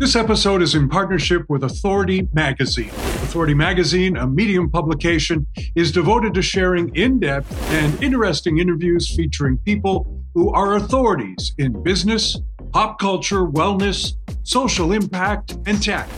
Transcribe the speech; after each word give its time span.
This 0.00 0.16
episode 0.16 0.62
is 0.62 0.74
in 0.74 0.88
partnership 0.88 1.44
with 1.50 1.62
Authority 1.62 2.26
Magazine. 2.32 2.88
Authority 2.88 3.52
Magazine, 3.52 4.16
a 4.16 4.26
medium 4.26 4.70
publication, 4.70 5.46
is 5.74 5.92
devoted 5.92 6.32
to 6.32 6.40
sharing 6.40 6.88
in 6.96 7.20
depth 7.20 7.52
and 7.70 8.02
interesting 8.02 8.56
interviews 8.56 9.14
featuring 9.14 9.58
people 9.58 10.24
who 10.32 10.48
are 10.54 10.76
authorities 10.76 11.54
in 11.58 11.82
business, 11.82 12.40
pop 12.72 12.98
culture, 12.98 13.44
wellness, 13.44 14.14
social 14.42 14.92
impact, 14.92 15.58
and 15.66 15.82
tech. 15.82 16.08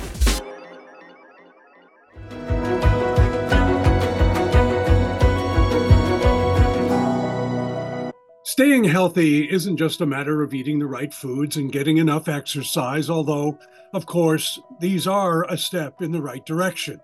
Staying 8.63 8.85
healthy 8.85 9.51
isn't 9.51 9.77
just 9.77 10.01
a 10.03 10.07
matter 10.07 10.41
of 10.41 10.55
eating 10.55 10.79
the 10.79 10.87
right 10.87 11.13
foods 11.13 11.57
and 11.57 11.73
getting 11.73 11.97
enough 11.97 12.29
exercise, 12.29 13.11
although, 13.11 13.59
of 13.93 14.07
course, 14.07 14.61
these 14.79 15.09
are 15.09 15.43
a 15.51 15.59
step 15.59 16.01
in 16.01 16.13
the 16.13 16.23
right 16.23 16.47
direction. 16.47 17.01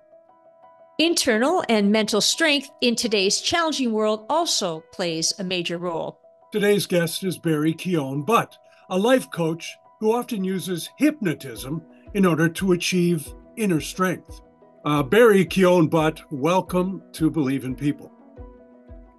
Internal 1.01 1.65
and 1.69 1.91
mental 1.91 2.21
strength 2.21 2.71
in 2.80 2.95
today's 2.95 3.41
challenging 3.41 3.91
world 3.91 4.25
also 4.30 4.85
plays 4.93 5.35
a 5.41 5.43
major 5.43 5.79
role. 5.79 6.21
Today's 6.52 6.87
guest 6.87 7.25
is 7.25 7.39
Barry 7.39 7.75
Koen 7.75 8.23
Butt, 8.23 8.57
a 8.88 8.97
life 8.97 9.29
coach 9.33 9.77
who 9.99 10.13
often 10.13 10.45
uses 10.45 10.91
hypnotism 10.97 11.83
in 12.15 12.25
order 12.25 12.49
to 12.51 12.71
achieve 12.71 13.35
inner 13.57 13.80
strength. 13.80 14.43
Uh, 14.85 15.02
Barry 15.02 15.45
Koen 15.45 15.88
Butt, 15.88 16.21
welcome 16.30 17.02
to 17.15 17.29
Believe 17.29 17.65
in 17.65 17.75
People. 17.75 18.13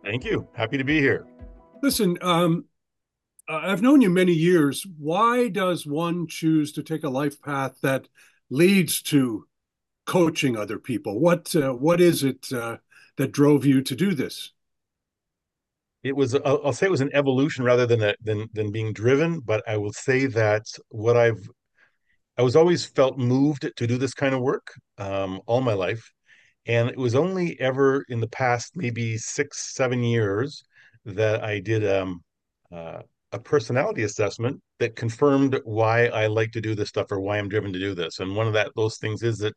Thank 0.06 0.24
you. 0.24 0.48
Happy 0.54 0.78
to 0.78 0.86
be 0.86 1.02
here. 1.02 1.28
Listen, 1.82 2.18
um, 2.22 2.66
I've 3.48 3.82
known 3.82 4.02
you 4.02 4.10
many 4.10 4.34
years. 4.34 4.86
Why 4.98 5.48
does 5.48 5.86
one 5.86 6.28
choose 6.28 6.72
to 6.74 6.84
take 6.84 7.04
a 7.04 7.10
life 7.10 7.42
path 7.42 7.78
that 7.82 8.08
leads 8.50 9.02
to 9.04 9.48
coaching 10.06 10.58
other 10.58 10.78
people? 10.78 11.20
What 11.20 11.56
uh, 11.56 11.74
what 11.74 12.02
is 12.02 12.24
it 12.24 12.52
uh, 12.52 12.78
that 13.18 13.32
drove 13.32 13.66
you 13.66 13.82
to 13.82 13.96
do 13.96 14.14
this? 14.14 14.52
It 16.04 16.16
was 16.16 16.36
I'll, 16.36 16.62
I'll 16.66 16.74
say 16.74 16.88
it 16.88 16.92
was 16.92 17.02
an 17.02 17.12
evolution 17.14 17.64
rather 17.64 17.86
than 17.86 18.04
a, 18.04 18.16
than 18.22 18.48
than 18.54 18.72
being 18.72 18.94
driven. 18.94 19.40
But 19.40 19.64
I 19.68 19.78
will 19.78 19.94
say 19.94 20.26
that 20.28 20.66
what 20.90 21.18
I've 21.18 21.48
I 22.38 22.42
was 22.42 22.56
always 22.56 22.86
felt 22.86 23.18
moved 23.18 23.72
to 23.76 23.88
do 23.88 23.98
this 23.98 24.14
kind 24.14 24.36
of 24.36 24.42
work 24.42 24.68
um, 24.98 25.42
all 25.46 25.62
my 25.62 25.74
life, 25.74 26.12
and 26.68 26.90
it 26.90 26.98
was 26.98 27.16
only 27.16 27.60
ever 27.60 28.06
in 28.10 28.20
the 28.20 28.28
past 28.30 28.74
maybe 28.76 29.18
six 29.18 29.74
seven 29.76 30.04
years 30.04 30.64
that 31.06 31.44
I 31.44 31.60
did 31.60 31.88
um, 31.88 32.24
uh, 32.72 33.02
a 33.32 33.40
personality 33.40 34.04
assessment 34.04 34.62
that 34.80 34.96
confirmed 34.96 35.60
why 35.64 36.08
I 36.08 36.28
like 36.28 36.52
to 36.54 36.62
do 36.62 36.76
this 36.76 36.90
stuff 36.90 37.12
or 37.12 37.20
why 37.20 37.38
I'm 37.38 37.50
driven 37.50 37.74
to 37.74 37.80
do 37.80 37.94
this. 37.94 38.20
And 38.20 38.36
one 38.36 38.48
of 38.48 38.54
that 38.54 38.72
those 38.76 38.98
things 38.98 39.24
is 39.24 39.38
that 39.40 39.54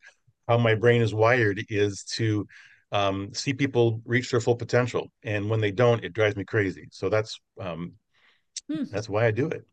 how 0.49 0.59
my 0.59 0.75
brain 0.75 1.03
is 1.03 1.15
wired 1.15 1.65
is 1.69 2.05
to 2.17 2.47
um, 2.91 3.33
see 3.33 3.55
people 3.55 4.03
reach 4.05 4.31
their 4.31 4.41
full 4.41 4.57
potential, 4.57 5.11
and 5.23 5.49
when 5.49 5.61
they 5.61 5.71
don't, 5.71 6.05
it 6.05 6.13
drives 6.13 6.37
me 6.37 6.45
crazy. 6.45 6.89
So 6.91 7.09
that's 7.09 7.41
um, 7.59 7.93
hmm. 8.71 8.85
that's 8.91 9.09
why 9.09 9.27
I 9.27 9.31
do 9.31 9.49
it. 9.49 9.67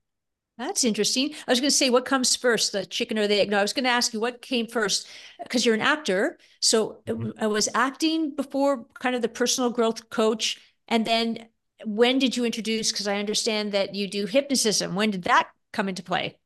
That's 0.57 0.83
interesting. 0.83 1.33
I 1.47 1.51
was 1.51 1.61
going 1.61 1.69
to 1.69 1.75
say, 1.75 1.89
what 1.89 2.03
comes 2.03 2.35
first, 2.35 2.73
the 2.73 2.85
chicken 2.85 3.17
or 3.17 3.27
the 3.27 3.39
egg? 3.39 3.49
No, 3.49 3.59
I 3.59 3.61
was 3.61 3.71
going 3.71 3.85
to 3.85 3.89
ask 3.89 4.13
you 4.13 4.19
what 4.19 4.41
came 4.41 4.67
first, 4.67 5.07
because 5.41 5.65
you're 5.65 5.75
an 5.75 5.81
actor. 5.81 6.37
So 6.59 6.99
mm-hmm. 7.07 7.31
I 7.39 7.47
was 7.47 7.69
acting 7.73 8.35
before 8.35 8.85
kind 8.99 9.15
of 9.15 9.21
the 9.21 9.29
personal 9.29 9.69
growth 9.69 10.09
coach, 10.09 10.59
and 10.87 11.05
then 11.05 11.47
when 11.85 12.19
did 12.19 12.35
you 12.35 12.45
introduce? 12.45 12.91
Because 12.91 13.07
I 13.07 13.17
understand 13.17 13.71
that 13.71 13.95
you 13.95 14.07
do 14.07 14.25
hypnotism. 14.25 14.95
When 14.95 15.11
did 15.11 15.23
that 15.23 15.49
come 15.73 15.89
into 15.89 16.03
play? 16.03 16.37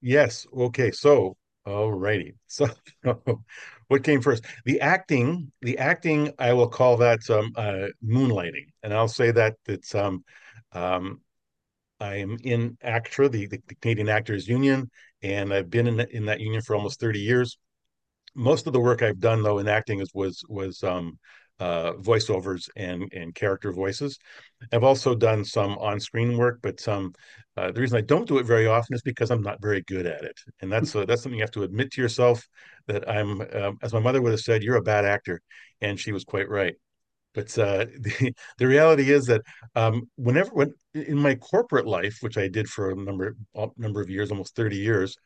Yes. 0.00 0.46
Okay. 0.56 0.90
So, 0.90 1.36
all 1.66 1.92
righty. 1.92 2.34
So, 2.46 2.68
what 3.88 4.04
came 4.04 4.20
first? 4.20 4.44
The 4.64 4.80
acting. 4.80 5.52
The 5.62 5.78
acting. 5.78 6.32
I 6.38 6.52
will 6.52 6.68
call 6.68 6.96
that 6.98 7.28
um, 7.30 7.52
uh, 7.56 7.88
moonlighting, 8.04 8.66
and 8.82 8.94
I'll 8.94 9.08
say 9.08 9.30
that 9.32 9.56
it's 9.66 9.94
um, 9.94 10.24
um, 10.72 11.20
I 12.00 12.16
am 12.16 12.36
in 12.44 12.78
ACTRA, 12.82 13.28
the, 13.28 13.46
the, 13.46 13.60
Canadian 13.80 14.08
Actors 14.08 14.46
Union, 14.46 14.90
and 15.22 15.52
I've 15.52 15.70
been 15.70 15.88
in, 15.88 16.00
in 16.00 16.26
that 16.26 16.40
union 16.40 16.62
for 16.62 16.76
almost 16.76 17.00
30 17.00 17.18
years. 17.18 17.58
Most 18.34 18.66
of 18.66 18.72
the 18.72 18.80
work 18.80 19.02
I've 19.02 19.18
done, 19.18 19.42
though, 19.42 19.58
in 19.58 19.66
acting 19.66 20.00
is 20.00 20.10
was 20.14 20.44
was 20.48 20.82
um, 20.84 21.18
uh, 21.60 21.92
voiceovers 21.94 22.68
and 22.76 23.10
and 23.12 23.34
character 23.34 23.72
voices. 23.72 24.18
I've 24.72 24.84
also 24.84 25.14
done 25.14 25.44
some 25.44 25.76
on-screen 25.78 26.36
work, 26.36 26.60
but 26.62 26.80
some 26.80 27.12
uh, 27.56 27.72
the 27.72 27.80
reason 27.80 27.98
I 27.98 28.02
don't 28.02 28.28
do 28.28 28.38
it 28.38 28.46
very 28.46 28.66
often 28.66 28.94
is 28.94 29.02
because 29.02 29.30
I'm 29.30 29.42
not 29.42 29.60
very 29.60 29.82
good 29.82 30.06
at 30.06 30.24
it, 30.24 30.38
and 30.60 30.70
that's 30.70 30.94
uh, 30.94 31.04
that's 31.04 31.22
something 31.22 31.38
you 31.38 31.44
have 31.44 31.50
to 31.52 31.64
admit 31.64 31.90
to 31.92 32.02
yourself 32.02 32.46
that 32.86 33.08
I'm. 33.08 33.40
Um, 33.52 33.78
as 33.82 33.92
my 33.92 34.00
mother 34.00 34.22
would 34.22 34.32
have 34.32 34.40
said, 34.40 34.62
"You're 34.62 34.76
a 34.76 34.82
bad 34.82 35.04
actor," 35.04 35.40
and 35.80 35.98
she 35.98 36.12
was 36.12 36.24
quite 36.24 36.48
right. 36.48 36.74
But 37.34 37.58
uh, 37.58 37.86
the 38.00 38.32
the 38.58 38.66
reality 38.66 39.10
is 39.10 39.26
that 39.26 39.42
um, 39.74 40.08
whenever 40.16 40.50
when 40.52 40.74
in 40.94 41.18
my 41.18 41.34
corporate 41.34 41.86
life, 41.86 42.18
which 42.20 42.38
I 42.38 42.48
did 42.48 42.68
for 42.68 42.90
a 42.90 42.96
number 42.96 43.36
number 43.76 44.00
of 44.00 44.10
years, 44.10 44.30
almost 44.30 44.54
thirty 44.54 44.76
years, 44.76 45.16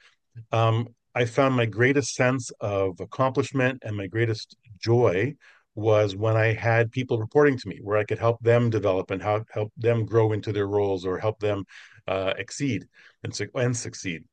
um, 0.53 0.88
I 1.14 1.25
found 1.26 1.54
my 1.54 1.66
greatest 1.66 2.14
sense 2.14 2.50
of 2.60 2.99
accomplishment 3.00 3.82
and 3.84 3.97
my 3.97 4.06
greatest 4.06 4.56
joy 4.81 5.34
was 5.75 6.15
when 6.15 6.37
I 6.37 6.53
had 6.53 6.93
people 6.93 7.19
reporting 7.19 7.56
to 7.59 7.69
me 7.69 7.78
where 7.83 7.99
I 7.99 8.05
could 8.05 8.19
help 8.19 8.43
them 8.43 8.71
develop 8.71 9.10
and 9.10 9.22
help 9.22 9.47
help 9.50 9.72
them 9.77 10.05
grow 10.05 10.33
into 10.33 10.53
their 10.53 10.66
roles 10.66 11.06
or 11.06 11.19
help 11.19 11.41
them 11.41 11.65
uh, 12.06 12.34
exceed 12.37 12.87
and, 13.22 13.38
and 13.55 13.77
succeed. 13.77 14.25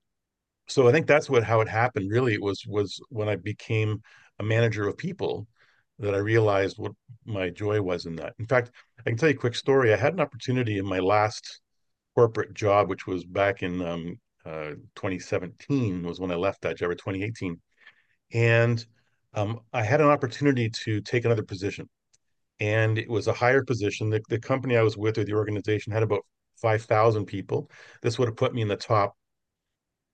So 0.68 0.88
I 0.88 0.92
think 0.92 1.08
that's 1.08 1.30
what 1.30 1.44
how 1.44 1.62
it 1.62 1.70
happened. 1.70 2.12
Really, 2.12 2.34
it 2.34 2.42
was 2.42 2.66
was 2.68 3.00
when 3.10 3.30
I 3.30 3.36
became 3.36 4.02
a 4.40 4.44
manager 4.44 4.88
of 4.88 4.98
people 4.98 5.48
that 6.00 6.16
I 6.16 6.20
realized 6.20 6.78
what 6.78 6.94
my 7.26 7.50
joy 7.50 7.82
was 7.82 8.06
in 8.06 8.16
that. 8.18 8.34
In 8.40 8.48
fact, 8.48 8.72
I 9.00 9.10
can 9.10 9.18
tell 9.18 9.30
you 9.30 9.36
a 9.36 9.40
quick 9.40 9.56
story. 9.56 9.94
I 9.94 9.98
had 9.98 10.14
an 10.14 10.22
opportunity 10.22 10.78
in 10.78 10.86
my 10.86 11.00
last 11.00 11.62
corporate 12.16 12.54
job, 12.54 12.90
which 12.90 13.06
was 13.06 13.26
back 13.26 13.64
in 13.64 13.82
um, 13.82 14.20
uh, 14.46 14.72
2017, 14.96 16.04
was 16.04 16.20
when 16.20 16.32
I 16.32 16.36
left 16.36 16.62
that 16.62 16.78
job, 16.78 16.90
or 16.90 16.96
2018, 16.96 17.60
and 18.34 18.86
um, 19.34 19.60
I 19.72 19.84
had 19.84 20.02
an 20.02 20.08
opportunity 20.08 20.70
to 20.84 21.02
take 21.02 21.26
another 21.26 21.44
position, 21.44 21.90
and 22.60 22.98
it 22.98 23.10
was 23.10 23.28
a 23.28 23.34
higher 23.34 23.64
position. 23.64 24.10
The, 24.10 24.22
the 24.30 24.40
company 24.40 24.78
I 24.78 24.84
was 24.84 24.98
with, 24.98 25.18
or 25.18 25.24
the 25.24 25.34
organization, 25.34 25.94
had 25.94 26.04
about 26.04 26.26
five 26.62 26.84
thousand 26.84 27.26
people. 27.26 27.70
This 28.02 28.18
would 28.18 28.28
have 28.28 28.38
put 28.38 28.54
me 28.54 28.62
in 28.62 28.68
the 28.68 28.76
top 28.76 29.16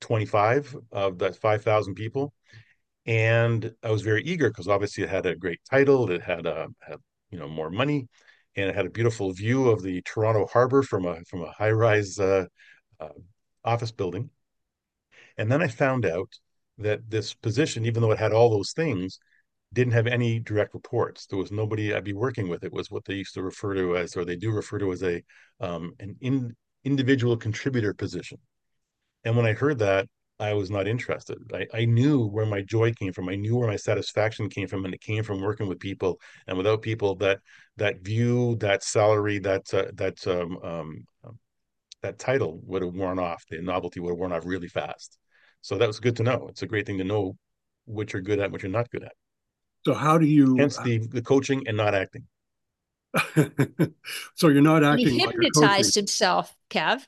twenty-five 0.02 0.76
of 0.92 1.20
that 1.20 1.36
five 1.36 1.64
thousand 1.64 1.96
people, 1.96 2.34
and 3.06 3.74
I 3.84 3.92
was 3.92 4.02
very 4.02 4.24
eager 4.24 4.50
because 4.50 4.68
obviously 4.68 5.04
it 5.04 5.10
had 5.10 5.26
a 5.26 5.36
great 5.36 5.60
title, 5.70 6.12
it 6.12 6.22
had 6.22 6.46
a 6.46 6.68
had, 6.82 6.98
you 7.32 7.40
know 7.40 7.48
more 7.48 7.70
money, 7.70 8.08
and 8.56 8.70
it 8.70 8.76
had 8.76 8.86
a 8.86 8.92
beautiful 8.92 9.32
view 9.34 9.70
of 9.70 9.82
the 9.82 10.02
Toronto 10.04 10.46
Harbor 10.46 10.84
from 10.84 11.06
a 11.06 11.24
from 11.26 11.42
a 11.42 11.52
high-rise 11.52 12.20
uh, 12.20 12.46
uh, 13.00 13.10
office 13.64 13.92
building. 13.92 14.30
And 15.38 15.52
then 15.52 15.62
I 15.62 15.68
found 15.68 16.06
out 16.06 16.30
that 16.78 17.10
this 17.10 17.34
position, 17.34 17.86
even 17.86 18.02
though 18.02 18.12
it 18.12 18.20
had 18.20 18.34
all 18.34 18.50
those 18.50 18.74
things, 18.74 19.20
didn't 19.74 19.94
have 19.94 20.08
any 20.08 20.40
direct 20.40 20.74
reports. 20.74 21.26
There 21.26 21.40
was 21.40 21.52
nobody 21.52 21.94
I'd 21.94 22.04
be 22.04 22.14
working 22.14 22.48
with. 22.48 22.64
It 22.64 22.74
was 22.74 22.90
what 22.90 23.06
they 23.06 23.16
used 23.16 23.34
to 23.36 23.44
refer 23.44 23.74
to 23.76 23.98
as, 23.98 24.16
or 24.16 24.26
they 24.26 24.36
do 24.36 24.52
refer 24.52 24.80
to 24.80 24.92
as 24.92 25.04
a 25.04 25.22
um, 25.60 25.94
an 26.00 26.16
in, 26.22 26.56
individual 26.84 27.38
contributor 27.38 27.94
position. 27.94 28.38
And 29.24 29.36
when 29.36 29.46
I 29.46 29.54
heard 29.54 29.80
that, 29.80 30.08
I 30.40 30.54
was 30.54 30.70
not 30.70 30.88
interested. 30.88 31.38
I, 31.54 31.66
I 31.74 31.86
knew 31.86 32.26
where 32.28 32.46
my 32.46 32.62
joy 32.62 32.92
came 32.94 33.14
from. 33.14 33.30
I 33.30 33.36
knew 33.36 33.58
where 33.58 33.70
my 33.70 33.78
satisfaction 33.78 34.50
came 34.50 34.68
from, 34.68 34.84
and 34.86 34.94
it 34.94 35.02
came 35.02 35.24
from 35.24 35.42
working 35.42 35.68
with 35.68 35.80
people. 35.80 36.20
And 36.48 36.58
without 36.58 36.82
people, 36.82 37.16
that 37.18 37.40
that 37.78 38.02
view, 38.02 38.58
that 38.58 38.84
salary, 38.84 39.40
that 39.40 39.74
uh, 39.74 39.92
that 39.94 40.26
um, 40.28 40.58
um, 40.64 41.06
that 42.02 42.20
title 42.20 42.60
would 42.64 42.82
have 42.82 42.94
worn 42.94 43.20
off. 43.20 43.44
The 43.50 43.62
novelty 43.62 44.00
would 44.00 44.12
have 44.12 44.20
worn 44.20 44.34
off 44.34 44.46
really 44.46 44.68
fast. 44.68 45.18
So 45.66 45.80
that 45.80 45.88
was 45.88 46.00
good 46.00 46.16
to 46.18 46.24
know. 46.24 46.46
It's 46.48 46.62
a 46.62 46.68
great 46.68 46.86
thing 46.86 47.00
to 47.00 47.04
know 47.04 47.36
what 47.86 48.14
you're 48.14 48.22
good 48.22 48.38
at, 48.38 48.52
what 48.52 48.62
you're 48.62 48.72
not 48.72 48.92
good 48.92 49.02
at. 49.02 49.14
So 49.84 49.96
how 49.96 50.20
do 50.20 50.28
you? 50.28 50.56
Hence 50.58 50.78
the 50.78 51.00
the 51.08 51.24
coaching 51.24 51.68
and 51.68 51.76
not 51.76 51.96
acting. 51.96 52.28
so 54.36 54.50
you're 54.50 54.62
not 54.62 54.84
acting. 54.84 55.08
he 55.08 55.18
hypnotized 55.18 55.96
himself, 55.96 56.56
Kev. 56.70 57.02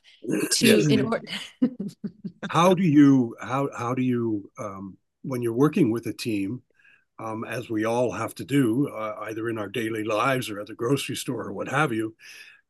To 0.54 0.66
yes. 0.66 0.88
in 0.88 1.06
order. 1.06 1.28
how 2.50 2.74
do 2.74 2.82
you 2.82 3.36
how 3.40 3.68
how 3.78 3.94
do 3.94 4.02
you 4.02 4.50
um, 4.58 4.96
when 5.22 5.40
you're 5.40 5.52
working 5.52 5.92
with 5.92 6.06
a 6.06 6.12
team, 6.12 6.62
um, 7.20 7.44
as 7.44 7.70
we 7.70 7.84
all 7.84 8.10
have 8.10 8.34
to 8.34 8.44
do, 8.44 8.88
uh, 8.88 9.18
either 9.28 9.48
in 9.48 9.58
our 9.58 9.68
daily 9.68 10.02
lives 10.02 10.50
or 10.50 10.58
at 10.58 10.66
the 10.66 10.74
grocery 10.74 11.14
store 11.14 11.44
or 11.44 11.52
what 11.52 11.68
have 11.68 11.92
you? 11.92 12.16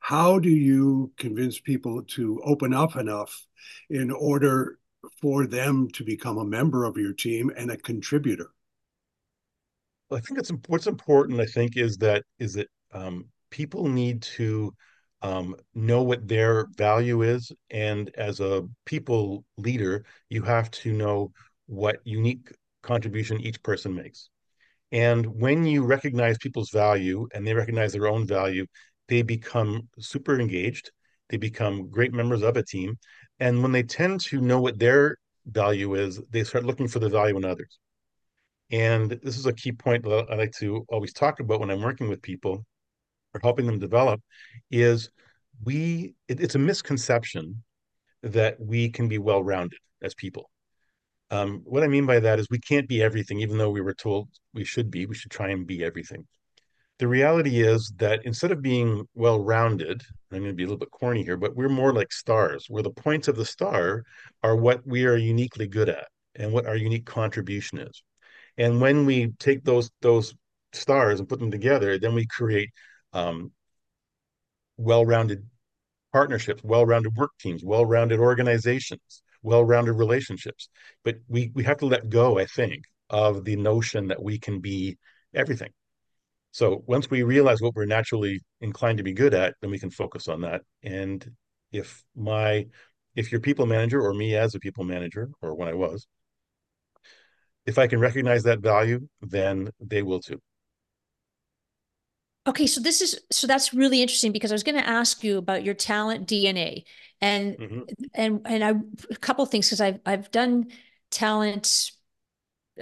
How 0.00 0.38
do 0.38 0.50
you 0.50 1.12
convince 1.16 1.58
people 1.58 2.02
to 2.08 2.42
open 2.44 2.74
up 2.74 2.94
enough 2.94 3.46
in 3.88 4.10
order 4.10 4.78
for 5.20 5.46
them 5.46 5.88
to 5.94 6.04
become 6.04 6.38
a 6.38 6.44
member 6.44 6.84
of 6.84 6.96
your 6.96 7.12
team 7.12 7.50
and 7.56 7.70
a 7.70 7.76
contributor? 7.76 8.50
I 10.10 10.20
think 10.20 10.38
it's 10.38 10.52
what's 10.66 10.86
important. 10.86 11.40
I 11.40 11.46
think 11.46 11.76
is 11.76 11.96
that 11.98 12.24
is 12.38 12.54
that 12.54 12.68
um, 12.92 13.26
people 13.50 13.88
need 13.88 14.22
to 14.22 14.72
um, 15.20 15.54
know 15.74 16.02
what 16.02 16.26
their 16.26 16.68
value 16.76 17.22
is, 17.22 17.52
and 17.70 18.10
as 18.16 18.40
a 18.40 18.66
people 18.86 19.44
leader, 19.56 20.04
you 20.28 20.42
have 20.42 20.70
to 20.70 20.92
know 20.92 21.32
what 21.66 22.00
unique 22.04 22.50
contribution 22.82 23.40
each 23.40 23.62
person 23.62 23.94
makes. 23.94 24.30
And 24.90 25.26
when 25.26 25.66
you 25.66 25.84
recognize 25.84 26.38
people's 26.38 26.70
value 26.70 27.28
and 27.34 27.46
they 27.46 27.52
recognize 27.52 27.92
their 27.92 28.08
own 28.08 28.26
value, 28.26 28.66
they 29.08 29.22
become 29.22 29.88
super 29.98 30.40
engaged. 30.40 30.90
They 31.28 31.36
become 31.36 31.90
great 31.90 32.14
members 32.14 32.42
of 32.42 32.56
a 32.56 32.62
team. 32.62 32.96
And 33.40 33.62
when 33.62 33.72
they 33.72 33.82
tend 33.82 34.20
to 34.22 34.40
know 34.40 34.60
what 34.60 34.78
their 34.78 35.16
value 35.46 35.94
is, 35.94 36.20
they 36.30 36.44
start 36.44 36.64
looking 36.64 36.88
for 36.88 36.98
the 36.98 37.08
value 37.08 37.36
in 37.36 37.44
others. 37.44 37.78
And 38.70 39.10
this 39.22 39.38
is 39.38 39.46
a 39.46 39.52
key 39.52 39.72
point 39.72 40.04
that 40.04 40.26
I 40.30 40.34
like 40.34 40.52
to 40.58 40.84
always 40.88 41.12
talk 41.12 41.40
about 41.40 41.60
when 41.60 41.70
I'm 41.70 41.82
working 41.82 42.08
with 42.08 42.20
people 42.20 42.64
or 43.34 43.40
helping 43.42 43.66
them 43.66 43.78
develop 43.78 44.20
is 44.70 45.10
we 45.64 46.14
it, 46.28 46.40
it's 46.40 46.54
a 46.54 46.58
misconception 46.58 47.62
that 48.22 48.60
we 48.60 48.90
can 48.90 49.08
be 49.08 49.18
well-rounded 49.18 49.78
as 50.02 50.14
people. 50.14 50.50
Um, 51.30 51.62
what 51.64 51.82
I 51.82 51.88
mean 51.88 52.06
by 52.06 52.20
that 52.20 52.38
is 52.38 52.46
we 52.50 52.58
can't 52.58 52.88
be 52.88 53.02
everything, 53.02 53.40
even 53.40 53.58
though 53.58 53.70
we 53.70 53.80
were 53.80 53.94
told 53.94 54.28
we 54.54 54.64
should 54.64 54.90
be. 54.90 55.06
We 55.06 55.14
should 55.14 55.30
try 55.30 55.48
and 55.48 55.66
be 55.66 55.84
everything. 55.84 56.26
The 56.98 57.08
reality 57.08 57.62
is 57.62 57.92
that 57.98 58.24
instead 58.24 58.50
of 58.50 58.60
being 58.60 59.06
well-rounded, 59.14 60.02
I'm 60.32 60.40
going 60.40 60.50
to 60.50 60.56
be 60.56 60.64
a 60.64 60.66
little 60.66 60.78
bit 60.78 60.90
corny 60.90 61.22
here, 61.22 61.36
but 61.36 61.54
we're 61.54 61.68
more 61.68 61.92
like 61.92 62.10
stars, 62.12 62.66
where 62.68 62.82
the 62.82 62.90
points 62.90 63.28
of 63.28 63.36
the 63.36 63.44
star 63.44 64.02
are 64.42 64.56
what 64.56 64.84
we 64.84 65.06
are 65.06 65.16
uniquely 65.16 65.68
good 65.68 65.88
at 65.88 66.08
and 66.34 66.52
what 66.52 66.66
our 66.66 66.76
unique 66.76 67.06
contribution 67.06 67.78
is. 67.78 68.02
And 68.56 68.80
when 68.80 69.06
we 69.06 69.28
take 69.38 69.62
those 69.62 69.90
those 70.00 70.34
stars 70.72 71.20
and 71.20 71.28
put 71.28 71.38
them 71.38 71.52
together, 71.52 71.98
then 71.98 72.14
we 72.14 72.26
create 72.26 72.70
um, 73.12 73.52
well-rounded 74.76 75.46
partnerships, 76.12 76.64
well-rounded 76.64 77.16
work 77.16 77.30
teams, 77.38 77.62
well-rounded 77.64 78.18
organizations, 78.18 79.22
well-rounded 79.42 79.92
relationships. 79.92 80.68
But 81.04 81.18
we 81.28 81.52
we 81.54 81.62
have 81.62 81.78
to 81.78 81.86
let 81.86 82.08
go, 82.08 82.38
I 82.40 82.46
think, 82.46 82.84
of 83.08 83.44
the 83.44 83.54
notion 83.56 84.08
that 84.08 84.20
we 84.22 84.38
can 84.38 84.58
be 84.60 84.98
everything. 85.32 85.70
So 86.58 86.82
once 86.88 87.08
we 87.08 87.22
realize 87.22 87.60
what 87.60 87.76
we're 87.76 87.84
naturally 87.84 88.40
inclined 88.60 88.98
to 88.98 89.04
be 89.04 89.12
good 89.12 89.32
at, 89.32 89.54
then 89.60 89.70
we 89.70 89.78
can 89.78 89.90
focus 89.90 90.26
on 90.26 90.40
that. 90.40 90.62
And 90.82 91.24
if 91.70 92.02
my 92.16 92.66
if 93.14 93.30
your 93.30 93.40
people 93.40 93.64
manager 93.64 94.02
or 94.02 94.12
me 94.12 94.34
as 94.34 94.56
a 94.56 94.58
people 94.58 94.82
manager, 94.82 95.30
or 95.40 95.54
when 95.54 95.68
I 95.68 95.74
was, 95.74 96.08
if 97.64 97.78
I 97.78 97.86
can 97.86 98.00
recognize 98.00 98.42
that 98.42 98.58
value, 98.58 99.06
then 99.20 99.70
they 99.78 100.02
will 100.02 100.18
too. 100.18 100.40
Okay, 102.44 102.66
so 102.66 102.80
this 102.80 103.02
is 103.02 103.20
so 103.30 103.46
that's 103.46 103.72
really 103.72 104.02
interesting 104.02 104.32
because 104.32 104.50
I 104.50 104.56
was 104.56 104.64
going 104.64 104.82
to 104.82 104.88
ask 104.88 105.22
you 105.22 105.38
about 105.38 105.62
your 105.62 105.74
talent 105.74 106.26
DNA 106.26 106.82
and 107.20 107.56
mm-hmm. 107.56 107.80
and 108.14 108.40
and 108.44 108.64
I 108.64 108.70
a 109.12 109.16
couple 109.16 109.46
things 109.46 109.68
because 109.68 109.80
I've 109.80 110.00
I've 110.04 110.32
done 110.32 110.72
talent 111.12 111.92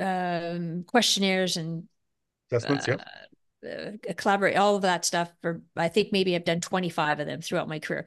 um, 0.01 0.85
questionnaires 0.85 1.59
and 1.59 1.89
assessments, 2.51 2.89
uh, 2.89 2.97
yeah, 2.99 3.05
uh, 3.65 3.93
collaborate 4.17 4.57
all 4.57 4.77
of 4.77 4.83
that 4.83 5.05
stuff 5.05 5.31
for 5.41 5.63
I 5.77 5.89
think 5.89 6.13
maybe 6.13 6.35
I've 6.35 6.45
done 6.45 6.61
25 6.61 7.21
of 7.21 7.27
them 7.27 7.41
throughout 7.41 7.69
my 7.69 7.79
career. 7.79 8.07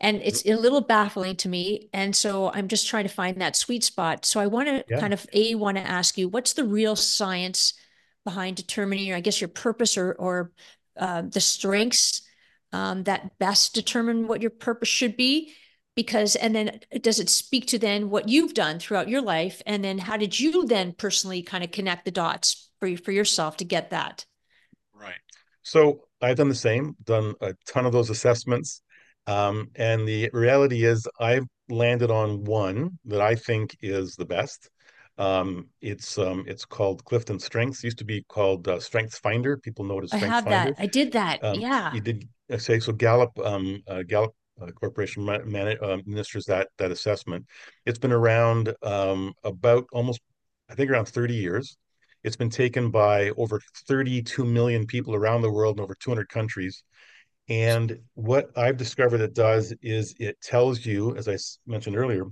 And 0.00 0.20
it's 0.22 0.46
a 0.46 0.54
little 0.54 0.80
baffling 0.80 1.36
to 1.36 1.48
me. 1.48 1.88
And 1.92 2.14
so 2.14 2.52
I'm 2.52 2.68
just 2.68 2.86
trying 2.86 3.04
to 3.04 3.12
find 3.12 3.40
that 3.40 3.56
sweet 3.56 3.82
spot. 3.82 4.24
So 4.24 4.38
I 4.38 4.46
want 4.46 4.68
to 4.68 4.84
yeah. 4.88 5.00
kind 5.00 5.12
of 5.12 5.26
a 5.32 5.56
want 5.56 5.76
to 5.76 5.82
ask 5.82 6.16
you 6.16 6.28
what's 6.28 6.52
the 6.52 6.64
real 6.64 6.94
science 6.94 7.74
behind 8.24 8.56
determining, 8.56 9.12
I 9.12 9.20
guess, 9.20 9.40
your 9.40 9.48
purpose 9.48 9.96
or 9.96 10.12
or 10.12 10.52
uh, 10.96 11.22
the 11.22 11.40
strengths 11.40 12.22
um, 12.72 13.04
that 13.04 13.38
best 13.38 13.74
determine 13.74 14.28
what 14.28 14.42
your 14.42 14.50
purpose 14.50 14.88
should 14.88 15.16
be 15.16 15.54
because 15.94 16.36
and 16.36 16.54
then 16.54 16.80
does 17.00 17.18
it 17.18 17.28
speak 17.28 17.66
to 17.66 17.78
then 17.78 18.10
what 18.10 18.28
you've 18.28 18.54
done 18.54 18.78
throughout 18.78 19.08
your 19.08 19.22
life 19.22 19.62
and 19.66 19.82
then 19.82 19.98
how 19.98 20.16
did 20.16 20.38
you 20.38 20.64
then 20.66 20.92
personally 20.92 21.42
kind 21.42 21.64
of 21.64 21.72
connect 21.72 22.04
the 22.04 22.10
dots 22.10 22.70
for 22.78 22.96
for 22.96 23.10
yourself 23.10 23.56
to 23.56 23.64
get 23.64 23.90
that 23.90 24.24
so 25.68 26.00
i've 26.22 26.36
done 26.36 26.48
the 26.48 26.54
same 26.54 26.96
done 27.04 27.34
a 27.40 27.54
ton 27.66 27.86
of 27.86 27.92
those 27.92 28.10
assessments 28.10 28.82
um, 29.26 29.68
and 29.76 30.08
the 30.08 30.30
reality 30.32 30.84
is 30.84 31.06
i've 31.20 31.46
landed 31.68 32.10
on 32.10 32.44
one 32.44 32.98
that 33.04 33.20
i 33.20 33.34
think 33.34 33.76
is 33.82 34.14
the 34.16 34.24
best 34.24 34.70
um, 35.18 35.66
it's 35.80 36.16
um, 36.16 36.44
it's 36.46 36.64
called 36.64 37.04
Clifton 37.04 37.40
Strengths. 37.40 37.80
It 37.80 37.88
used 37.88 37.98
to 37.98 38.04
be 38.04 38.24
called 38.28 38.68
uh, 38.68 38.78
Strengths 38.78 39.18
Finder. 39.18 39.56
People 39.56 39.84
know 39.84 39.98
it 39.98 40.04
as 40.04 40.10
Strengths 40.10 40.28
I 40.28 40.34
have 40.34 40.44
Finder. 40.44 40.70
that. 40.70 40.82
I 40.82 40.86
did 40.86 41.12
that. 41.12 41.42
Um, 41.42 41.58
yeah. 41.58 41.92
You 41.92 42.00
did 42.00 42.28
uh, 42.52 42.58
say 42.58 42.78
so. 42.78 42.92
Gallup 42.92 43.36
um, 43.40 43.82
uh, 43.88 44.04
Gallup 44.04 44.32
uh, 44.62 44.70
Corporation 44.70 45.24
man, 45.24 45.76
uh, 45.82 45.92
administers 45.92 46.44
that 46.46 46.68
that 46.78 46.92
assessment. 46.92 47.46
It's 47.84 47.98
been 47.98 48.12
around 48.12 48.74
um, 48.82 49.34
about 49.42 49.86
almost 49.92 50.20
I 50.70 50.74
think 50.74 50.90
around 50.90 51.08
30 51.08 51.34
years. 51.34 51.76
It's 52.28 52.36
been 52.36 52.50
taken 52.50 52.90
by 52.90 53.30
over 53.38 53.58
32 53.86 54.44
million 54.44 54.86
people 54.86 55.14
around 55.14 55.40
the 55.40 55.50
world 55.50 55.78
in 55.78 55.82
over 55.82 55.94
200 55.94 56.28
countries. 56.28 56.82
And 57.48 58.00
what 58.12 58.50
I've 58.54 58.76
discovered 58.76 59.22
it 59.22 59.34
does 59.34 59.72
is 59.80 60.14
it 60.18 60.38
tells 60.42 60.84
you, 60.84 61.16
as 61.16 61.26
I 61.26 61.38
mentioned 61.66 61.96
earlier, 61.96 62.24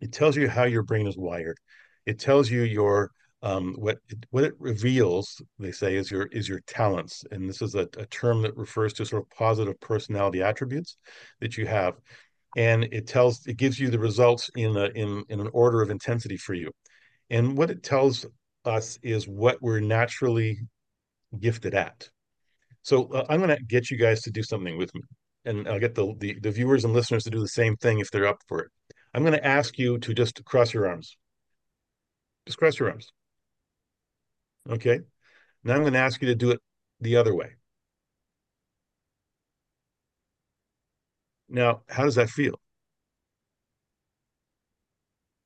it 0.00 0.12
tells 0.12 0.38
you 0.38 0.48
how 0.48 0.64
your 0.64 0.82
brain 0.82 1.06
is 1.06 1.18
wired. 1.18 1.58
It 2.06 2.18
tells 2.18 2.50
you 2.50 2.62
your 2.62 3.10
um, 3.42 3.74
what 3.78 3.98
it, 4.08 4.24
what 4.30 4.44
it 4.44 4.54
reveals, 4.58 5.42
they 5.58 5.70
say, 5.70 5.96
is 5.96 6.10
your 6.10 6.28
is 6.32 6.48
your 6.48 6.60
talents, 6.60 7.22
and 7.30 7.46
this 7.46 7.60
is 7.60 7.74
a, 7.74 7.86
a 7.98 8.06
term 8.06 8.40
that 8.40 8.56
refers 8.56 8.94
to 8.94 9.04
sort 9.04 9.22
of 9.22 9.28
positive 9.36 9.78
personality 9.80 10.40
attributes 10.40 10.96
that 11.42 11.58
you 11.58 11.66
have, 11.66 11.96
and 12.56 12.84
it 12.84 13.06
tells 13.06 13.46
it 13.46 13.58
gives 13.58 13.78
you 13.78 13.90
the 13.90 13.98
results 13.98 14.50
in 14.56 14.74
a, 14.78 14.86
in 14.94 15.24
in 15.28 15.40
an 15.40 15.50
order 15.52 15.82
of 15.82 15.90
intensity 15.90 16.38
for 16.38 16.54
you, 16.54 16.72
and 17.28 17.54
what 17.58 17.70
it 17.70 17.82
tells 17.82 18.24
us 18.66 18.98
is 19.02 19.26
what 19.26 19.60
we're 19.62 19.80
naturally 19.80 20.58
gifted 21.38 21.74
at. 21.74 22.08
So 22.82 23.08
uh, 23.12 23.26
I'm 23.28 23.40
going 23.40 23.56
to 23.56 23.62
get 23.64 23.90
you 23.90 23.96
guys 23.96 24.22
to 24.22 24.30
do 24.30 24.42
something 24.42 24.78
with 24.78 24.94
me, 24.94 25.02
and 25.44 25.68
I'll 25.68 25.80
get 25.80 25.94
the, 25.94 26.14
the 26.18 26.38
the 26.40 26.50
viewers 26.50 26.84
and 26.84 26.94
listeners 26.94 27.24
to 27.24 27.30
do 27.30 27.40
the 27.40 27.48
same 27.48 27.76
thing 27.76 27.98
if 27.98 28.10
they're 28.10 28.26
up 28.26 28.38
for 28.48 28.60
it. 28.60 28.70
I'm 29.12 29.22
going 29.22 29.32
to 29.34 29.46
ask 29.46 29.78
you 29.78 29.98
to 29.98 30.14
just 30.14 30.44
cross 30.44 30.72
your 30.72 30.86
arms. 30.86 31.16
Just 32.46 32.58
cross 32.58 32.78
your 32.78 32.90
arms. 32.90 33.12
Okay. 34.68 35.00
Now 35.64 35.74
I'm 35.74 35.80
going 35.80 35.94
to 35.94 35.98
ask 35.98 36.20
you 36.20 36.28
to 36.28 36.34
do 36.34 36.50
it 36.50 36.60
the 37.00 37.16
other 37.16 37.34
way. 37.34 37.56
Now, 41.48 41.82
how 41.88 42.04
does 42.04 42.16
that 42.16 42.28
feel? 42.28 42.60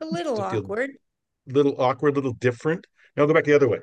A 0.00 0.06
little 0.06 0.40
awkward. 0.40 0.90
A 1.48 1.52
little 1.52 1.80
awkward, 1.80 2.12
a 2.12 2.16
little 2.16 2.32
different. 2.32 2.86
Now 3.20 3.26
go 3.26 3.34
back 3.34 3.44
the 3.44 3.52
other 3.52 3.68
way. 3.68 3.80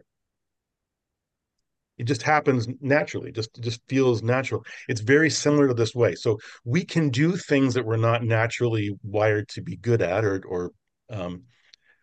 It 1.99 2.05
just 2.05 2.23
happens 2.23 2.67
naturally, 2.81 3.31
just 3.31 3.53
just 3.61 3.81
feels 3.87 4.23
natural. 4.23 4.65
It's 4.89 5.01
very 5.01 5.29
similar 5.29 5.67
to 5.67 5.75
this 5.75 5.93
way. 5.93 6.15
So 6.15 6.39
we 6.65 6.83
can 6.83 7.09
do 7.09 7.35
things 7.35 7.75
that 7.75 7.85
we're 7.85 7.97
not 7.97 8.23
naturally 8.23 8.95
wired 9.03 9.47
to 9.49 9.61
be 9.61 9.77
good 9.77 10.01
at 10.01 10.25
or 10.25 10.43
or 10.47 10.71
um, 11.11 11.43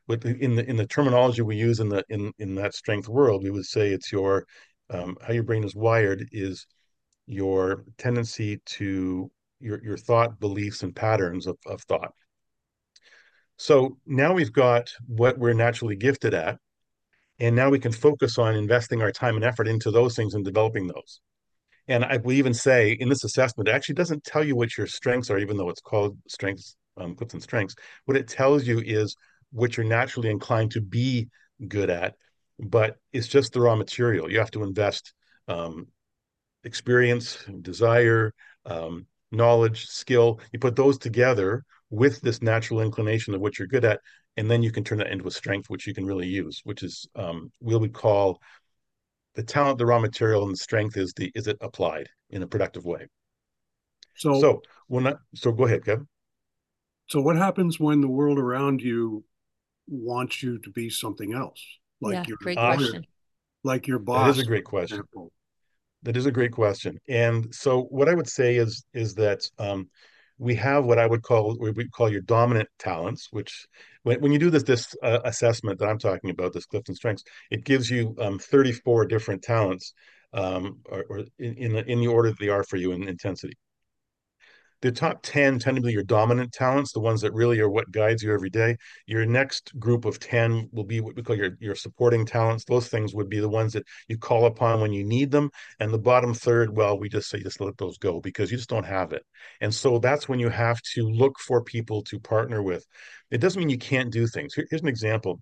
in 0.08 0.54
the 0.54 0.64
in 0.68 0.76
the 0.76 0.86
terminology 0.86 1.42
we 1.42 1.56
use 1.56 1.80
in 1.80 1.88
the 1.88 2.04
in 2.08 2.32
in 2.38 2.54
that 2.54 2.72
strength 2.72 3.08
world, 3.08 3.42
we 3.42 3.50
would 3.50 3.66
say 3.66 3.88
it's 3.88 4.12
your 4.12 4.44
um, 4.90 5.16
how 5.20 5.32
your 5.32 5.42
brain 5.42 5.64
is 5.64 5.74
wired 5.74 6.28
is 6.30 6.68
your 7.26 7.84
tendency 7.98 8.60
to 8.78 9.28
your 9.58 9.82
your 9.82 9.96
thought 9.96 10.38
beliefs 10.38 10.84
and 10.84 10.94
patterns 10.94 11.48
of, 11.48 11.56
of 11.66 11.82
thought. 11.82 12.12
So 13.56 13.98
now 14.06 14.34
we've 14.34 14.52
got 14.52 14.92
what 15.08 15.36
we're 15.36 15.52
naturally 15.52 15.96
gifted 15.96 16.32
at, 16.32 16.58
and 17.40 17.56
now 17.56 17.70
we 17.70 17.78
can 17.78 17.92
focus 17.92 18.38
on 18.38 18.54
investing 18.54 19.02
our 19.02 19.12
time 19.12 19.36
and 19.36 19.44
effort 19.44 19.68
into 19.68 19.90
those 19.90 20.14
things 20.14 20.34
and 20.34 20.44
developing 20.44 20.86
those. 20.86 21.20
And 21.88 22.04
I 22.04 22.16
will 22.16 22.32
even 22.32 22.54
say 22.54 22.92
in 22.92 23.08
this 23.08 23.24
assessment, 23.24 23.68
it 23.68 23.72
actually 23.72 23.96
doesn't 23.96 24.24
tell 24.24 24.44
you 24.44 24.56
what 24.56 24.76
your 24.76 24.86
strengths 24.86 25.30
are, 25.30 25.38
even 25.38 25.56
though 25.56 25.68
it's 25.68 25.80
called 25.80 26.16
strengths, 26.28 26.76
um, 26.96 27.16
and 27.20 27.42
Strengths. 27.42 27.74
What 28.04 28.16
it 28.16 28.28
tells 28.28 28.66
you 28.66 28.80
is 28.80 29.16
what 29.52 29.76
you're 29.76 29.86
naturally 29.86 30.30
inclined 30.30 30.70
to 30.72 30.80
be 30.80 31.28
good 31.68 31.90
at, 31.90 32.14
but 32.58 32.96
it's 33.12 33.28
just 33.28 33.52
the 33.52 33.60
raw 33.60 33.76
material. 33.76 34.30
You 34.30 34.38
have 34.38 34.50
to 34.52 34.62
invest 34.62 35.12
um, 35.48 35.88
experience, 36.62 37.44
desire, 37.60 38.32
um, 38.64 39.06
knowledge, 39.30 39.86
skill. 39.86 40.40
You 40.52 40.58
put 40.58 40.76
those 40.76 40.98
together 40.98 41.64
with 41.90 42.20
this 42.20 42.42
natural 42.42 42.80
inclination 42.80 43.34
of 43.34 43.40
what 43.40 43.58
you're 43.58 43.68
good 43.68 43.84
at, 43.84 44.00
and 44.36 44.50
then 44.50 44.62
you 44.62 44.72
can 44.72 44.84
turn 44.84 44.98
that 44.98 45.10
into 45.10 45.26
a 45.26 45.30
strength, 45.30 45.70
which 45.70 45.86
you 45.86 45.94
can 45.94 46.06
really 46.06 46.26
use, 46.26 46.60
which 46.64 46.82
is 46.82 47.06
um, 47.14 47.50
we 47.60 47.76
would 47.76 47.92
call 47.92 48.40
the 49.34 49.42
talent, 49.42 49.78
the 49.78 49.86
raw 49.86 49.98
material, 49.98 50.44
and 50.44 50.52
the 50.52 50.58
strength 50.58 50.96
is 50.96 51.12
the 51.14 51.30
is 51.34 51.46
it 51.46 51.56
applied 51.60 52.08
in 52.30 52.42
a 52.42 52.46
productive 52.46 52.84
way. 52.84 53.06
So, 54.16 54.40
so 54.40 54.62
when 54.86 55.06
I, 55.06 55.14
so 55.34 55.52
go 55.52 55.64
ahead, 55.64 55.84
Kevin. 55.84 56.08
So 57.08 57.20
what 57.20 57.36
happens 57.36 57.78
when 57.78 58.00
the 58.00 58.08
world 58.08 58.38
around 58.38 58.80
you 58.80 59.24
wants 59.86 60.42
you 60.42 60.58
to 60.58 60.70
be 60.70 60.88
something 60.90 61.34
else. 61.34 61.62
Like 62.00 62.14
yeah, 62.14 62.24
your 62.28 62.38
great 62.38 62.58
question. 62.58 63.06
Like 63.62 63.86
your 63.86 63.98
boss. 63.98 64.26
That 64.26 64.40
is 64.40 64.46
a 64.46 64.48
great 64.48 64.64
question. 64.64 64.98
Example. 64.98 65.32
That 66.02 66.16
is 66.16 66.26
a 66.26 66.32
great 66.32 66.52
question. 66.52 66.98
And 67.08 67.54
so 67.54 67.82
what 67.84 68.08
I 68.08 68.14
would 68.14 68.28
say 68.28 68.56
is 68.56 68.84
is 68.92 69.14
that 69.14 69.48
um, 69.58 69.88
we 70.38 70.54
have 70.56 70.84
what 70.84 70.98
I 70.98 71.06
would 71.06 71.22
call 71.22 71.54
what 71.56 71.76
we 71.76 71.88
call 71.88 72.10
your 72.10 72.20
dominant 72.22 72.68
talents, 72.78 73.28
which 73.30 73.66
when, 74.02 74.20
when 74.20 74.32
you 74.32 74.38
do 74.38 74.50
this 74.50 74.62
this 74.62 74.94
uh, 75.02 75.20
assessment 75.24 75.78
that 75.78 75.88
I'm 75.88 75.98
talking 75.98 76.30
about, 76.30 76.52
this 76.52 76.66
Clifton 76.66 76.94
Strengths, 76.94 77.24
it 77.50 77.64
gives 77.64 77.90
you 77.90 78.14
um, 78.20 78.38
34 78.38 79.06
different 79.06 79.42
talents, 79.42 79.94
um, 80.32 80.80
or, 80.86 81.04
or 81.08 81.18
in 81.38 81.54
in 81.54 81.72
the, 81.72 81.90
in 81.90 82.00
the 82.00 82.08
order 82.08 82.30
that 82.30 82.38
they 82.38 82.48
are 82.48 82.64
for 82.64 82.76
you 82.76 82.92
in 82.92 83.08
intensity 83.08 83.54
the 84.84 84.92
top 84.92 85.22
10 85.22 85.58
tend 85.58 85.76
to 85.76 85.82
be 85.82 85.90
your 85.90 86.02
dominant 86.02 86.52
talents, 86.52 86.92
the 86.92 87.00
ones 87.00 87.22
that 87.22 87.32
really 87.32 87.58
are 87.58 87.70
what 87.70 87.90
guides 87.90 88.22
you 88.22 88.34
every 88.34 88.50
day. 88.50 88.76
Your 89.06 89.24
next 89.24 89.72
group 89.78 90.04
of 90.04 90.20
10 90.20 90.68
will 90.72 90.84
be 90.84 91.00
what 91.00 91.16
we 91.16 91.22
call 91.22 91.36
your, 91.36 91.56
your 91.58 91.74
supporting 91.74 92.26
talents. 92.26 92.66
Those 92.66 92.88
things 92.88 93.14
would 93.14 93.30
be 93.30 93.40
the 93.40 93.48
ones 93.48 93.72
that 93.72 93.86
you 94.08 94.18
call 94.18 94.44
upon 94.44 94.82
when 94.82 94.92
you 94.92 95.02
need 95.02 95.30
them. 95.30 95.48
And 95.80 95.90
the 95.90 95.98
bottom 95.98 96.34
third, 96.34 96.76
well, 96.76 96.98
we 96.98 97.08
just 97.08 97.30
say 97.30 97.42
just 97.42 97.62
let 97.62 97.78
those 97.78 97.96
go 97.96 98.20
because 98.20 98.50
you 98.50 98.58
just 98.58 98.68
don't 98.68 98.84
have 98.84 99.14
it. 99.14 99.22
And 99.62 99.74
so 99.74 99.98
that's 99.98 100.28
when 100.28 100.38
you 100.38 100.50
have 100.50 100.82
to 100.92 101.08
look 101.08 101.38
for 101.38 101.64
people 101.64 102.02
to 102.02 102.20
partner 102.20 102.62
with. 102.62 102.84
It 103.30 103.38
doesn't 103.38 103.58
mean 103.58 103.70
you 103.70 103.78
can't 103.78 104.12
do 104.12 104.26
things. 104.26 104.52
Here, 104.52 104.66
here's 104.68 104.82
an 104.82 104.88
example. 104.88 105.40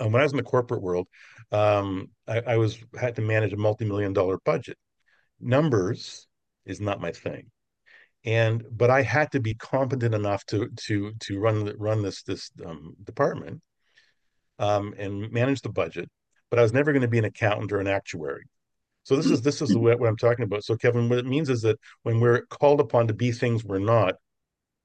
Um, 0.00 0.10
when 0.10 0.20
I 0.20 0.24
was 0.24 0.32
in 0.32 0.38
the 0.38 0.42
corporate 0.42 0.82
world, 0.82 1.06
um, 1.52 2.10
I, 2.26 2.40
I 2.40 2.56
was 2.56 2.76
had 2.98 3.14
to 3.14 3.22
manage 3.22 3.52
a 3.52 3.56
multi-million 3.56 4.12
dollar 4.12 4.38
budget. 4.44 4.76
Numbers 5.38 6.26
is 6.64 6.80
not 6.80 7.00
my 7.00 7.12
thing 7.12 7.48
and 8.26 8.64
but 8.72 8.90
I 8.90 9.02
had 9.02 9.30
to 9.32 9.40
be 9.40 9.54
competent 9.54 10.14
enough 10.14 10.44
to 10.46 10.68
to 10.68 11.12
to 11.20 11.38
run 11.38 11.72
run 11.78 12.02
this 12.02 12.22
this 12.24 12.50
um, 12.66 12.96
department 13.04 13.62
um, 14.58 14.94
and 14.98 15.30
manage 15.30 15.62
the 15.62 15.70
budget. 15.70 16.10
But 16.50 16.58
I 16.58 16.62
was 16.62 16.72
never 16.72 16.92
going 16.92 17.02
to 17.02 17.08
be 17.08 17.18
an 17.18 17.24
accountant 17.24 17.72
or 17.72 17.78
an 17.78 17.86
actuary. 17.86 18.42
So 19.04 19.14
this 19.14 19.26
is 19.26 19.42
this 19.42 19.62
is 19.62 19.76
what, 19.76 20.00
what 20.00 20.08
I'm 20.08 20.16
talking 20.16 20.44
about. 20.44 20.64
So 20.64 20.76
Kevin, 20.76 21.08
what 21.08 21.18
it 21.18 21.26
means 21.26 21.48
is 21.48 21.62
that 21.62 21.78
when 22.02 22.18
we're 22.18 22.42
called 22.46 22.80
upon 22.80 23.06
to 23.06 23.14
be 23.14 23.30
things 23.30 23.64
we're 23.64 23.78
not, 23.78 24.16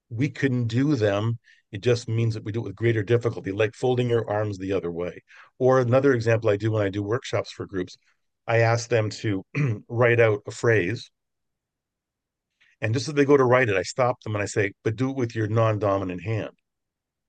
we 0.09 0.29
can 0.29 0.67
do 0.67 0.95
them. 0.95 1.39
It 1.71 1.81
just 1.81 2.07
means 2.09 2.33
that 2.33 2.43
we 2.43 2.51
do 2.51 2.59
it 2.59 2.65
with 2.65 2.75
greater 2.75 3.01
difficulty, 3.01 3.51
like 3.51 3.73
folding 3.73 4.09
your 4.09 4.29
arms 4.29 4.57
the 4.57 4.73
other 4.73 4.91
way. 4.91 5.23
Or 5.57 5.79
another 5.79 6.13
example 6.13 6.49
I 6.49 6.57
do 6.57 6.71
when 6.71 6.83
I 6.85 6.89
do 6.89 7.01
workshops 7.01 7.51
for 7.51 7.65
groups, 7.65 7.97
I 8.45 8.57
ask 8.57 8.89
them 8.89 9.09
to 9.21 9.43
write 9.87 10.19
out 10.19 10.41
a 10.45 10.51
phrase 10.51 11.09
and 12.81 12.93
just 12.93 13.07
as 13.07 13.13
they 13.13 13.25
go 13.25 13.37
to 13.37 13.43
write 13.43 13.69
it, 13.69 13.77
I 13.77 13.83
stop 13.83 14.21
them 14.21 14.35
and 14.35 14.41
I 14.41 14.47
say, 14.47 14.73
but 14.83 14.95
do 14.95 15.11
it 15.11 15.15
with 15.15 15.35
your 15.35 15.47
non 15.47 15.77
dominant 15.79 16.23
hand. 16.23 16.51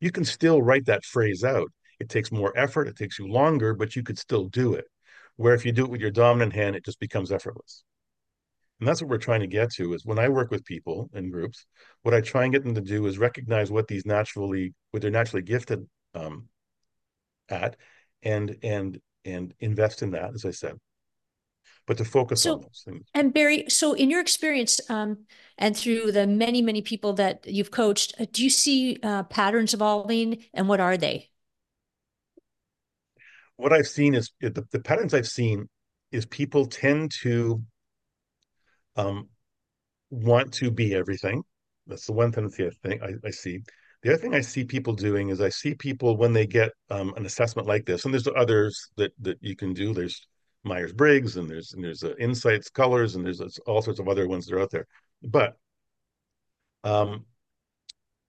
You 0.01 0.11
can 0.11 0.25
still 0.25 0.63
write 0.63 0.87
that 0.87 1.05
phrase 1.05 1.45
out. 1.45 1.71
It 2.01 2.09
takes 2.09 2.33
more 2.33 2.53
effort, 2.57 2.89
it 2.89 2.97
takes 2.97 3.19
you 3.19 3.29
longer, 3.29 3.75
but 3.75 3.95
you 3.95 4.03
could 4.03 4.19
still 4.19 4.47
do 4.47 4.75
it. 4.75 4.87
Where 5.37 5.55
if 5.55 5.65
you 5.65 5.73
do 5.73 5.85
it 5.85 5.91
with 5.91 6.01
your 6.01 6.11
dominant 6.11 6.55
hand, 6.55 6.75
it 6.75 6.85
just 6.85 6.99
becomes 6.99 7.31
effortless. 7.31 7.85
And 8.81 8.89
that's 8.89 9.01
what 9.01 9.11
we're 9.11 9.19
trying 9.19 9.41
to 9.41 9.47
get 9.47 9.73
to 9.75 9.93
is 9.93 10.05
when 10.05 10.19
I 10.19 10.29
work 10.29 10.51
with 10.51 10.65
people 10.65 11.09
in 11.15 11.31
groups, 11.31 11.67
what 12.03 12.15
I 12.15 12.21
try 12.21 12.43
and 12.43 12.53
get 12.53 12.65
them 12.65 12.75
to 12.75 12.81
do 12.81 13.07
is 13.07 13.19
recognize 13.19 13.71
what 13.71 13.87
these 13.87 14.05
naturally, 14.05 14.75
what 14.91 15.03
they're 15.03 15.11
naturally 15.11 15.43
gifted 15.43 15.87
um, 16.15 16.49
at 17.49 17.77
and 18.23 18.57
and 18.63 19.01
and 19.25 19.55
invest 19.61 20.03
in 20.03 20.11
that, 20.13 20.35
as 20.35 20.45
I 20.45 20.51
said 20.51 20.75
but 21.87 21.99
to 21.99 22.05
focus 22.05 22.43
so, 22.43 22.55
on 22.55 22.61
those 22.61 22.83
things. 22.85 23.07
And 23.15 23.35
Barry, 23.35 23.65
so 23.69 23.93
in 23.95 24.11
your 24.11 24.21
experience, 24.21 24.81
um, 24.89 25.19
and 25.59 25.77
through 25.77 26.13
the 26.13 26.27
many, 26.27 26.63
many 26.63 26.83
people 26.83 27.15
that 27.15 27.47
you've 27.47 27.71
coached, 27.71 28.15
uh, 28.19 28.27
do 28.31 28.43
you 28.45 28.51
see 28.51 28.99
uh, 29.03 29.25
patterns 29.25 29.75
evolving, 29.75 30.45
and 30.55 30.69
what 30.69 30.81
are 30.81 30.97
they? 30.97 31.31
What 33.57 33.73
I've 33.73 33.87
seen 33.89 34.15
is 34.15 34.33
the, 34.41 34.65
the 34.71 34.81
patterns 34.81 35.15
I've 35.15 35.29
seen 35.29 35.69
is 36.11 36.27
people 36.27 36.67
tend 36.67 37.13
to 37.23 37.63
um, 38.97 39.29
want 40.11 40.53
to 40.55 40.71
be 40.71 40.95
everything. 40.95 41.43
That's 41.87 42.07
the 42.07 42.13
one 42.13 42.33
tendency 42.33 42.67
I 42.67 42.71
think 42.87 43.03
I, 43.03 43.13
I 43.25 43.31
see. 43.31 43.61
The 44.03 44.13
other 44.13 44.21
thing 44.21 44.35
I 44.35 44.41
see 44.41 44.65
people 44.65 44.95
doing 44.95 45.29
is 45.29 45.41
I 45.41 45.49
see 45.49 45.75
people 45.75 46.17
when 46.17 46.33
they 46.33 46.47
get 46.47 46.73
um, 46.91 47.15
an 47.17 47.25
assessment 47.25 47.69
like 47.69 47.87
this, 47.87 48.05
and 48.05 48.13
there's 48.13 48.29
others 48.37 48.91
that 48.97 49.13
that 49.21 49.39
you 49.41 49.55
can 49.57 49.73
do. 49.73 49.95
There's 49.95 50.27
Myers 50.65 50.93
Briggs, 50.93 51.37
and 51.37 51.49
there's 51.49 51.73
and 51.73 51.83
there's 51.83 52.05
uh, 52.05 52.15
Insights 52.19 52.71
Colors, 52.71 53.15
and 53.15 53.25
there's 53.25 53.41
uh, 53.41 53.49
all 53.67 53.83
sorts 53.83 54.01
of 54.01 54.09
other 54.09 54.29
ones 54.29 54.47
that 54.47 54.55
are 54.55 54.61
out 54.61 54.71
there. 54.71 54.87
But 55.23 55.57
um, 56.85 57.27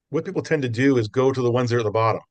what 0.10 0.26
people 0.26 0.42
tend 0.42 0.64
to 0.64 0.70
do 0.70 0.98
is 0.98 1.08
go 1.08 1.32
to 1.32 1.42
the 1.42 1.52
ones 1.52 1.70
that 1.70 1.78
are 1.78 1.80
at 1.80 1.86
the 1.86 1.92
bottom, 1.92 2.22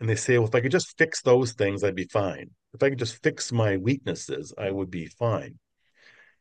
and 0.00 0.08
they 0.08 0.16
say, 0.16 0.38
"Well, 0.38 0.48
if 0.48 0.54
I 0.54 0.60
could 0.60 0.72
just 0.72 0.96
fix 0.98 1.22
those 1.22 1.52
things, 1.52 1.82
I'd 1.82 1.94
be 1.94 2.08
fine. 2.12 2.50
If 2.74 2.82
I 2.82 2.90
could 2.90 2.98
just 2.98 3.22
fix 3.22 3.52
my 3.52 3.76
weaknesses, 3.76 4.52
I 4.58 4.70
would 4.70 4.90
be 4.90 5.06
fine." 5.06 5.58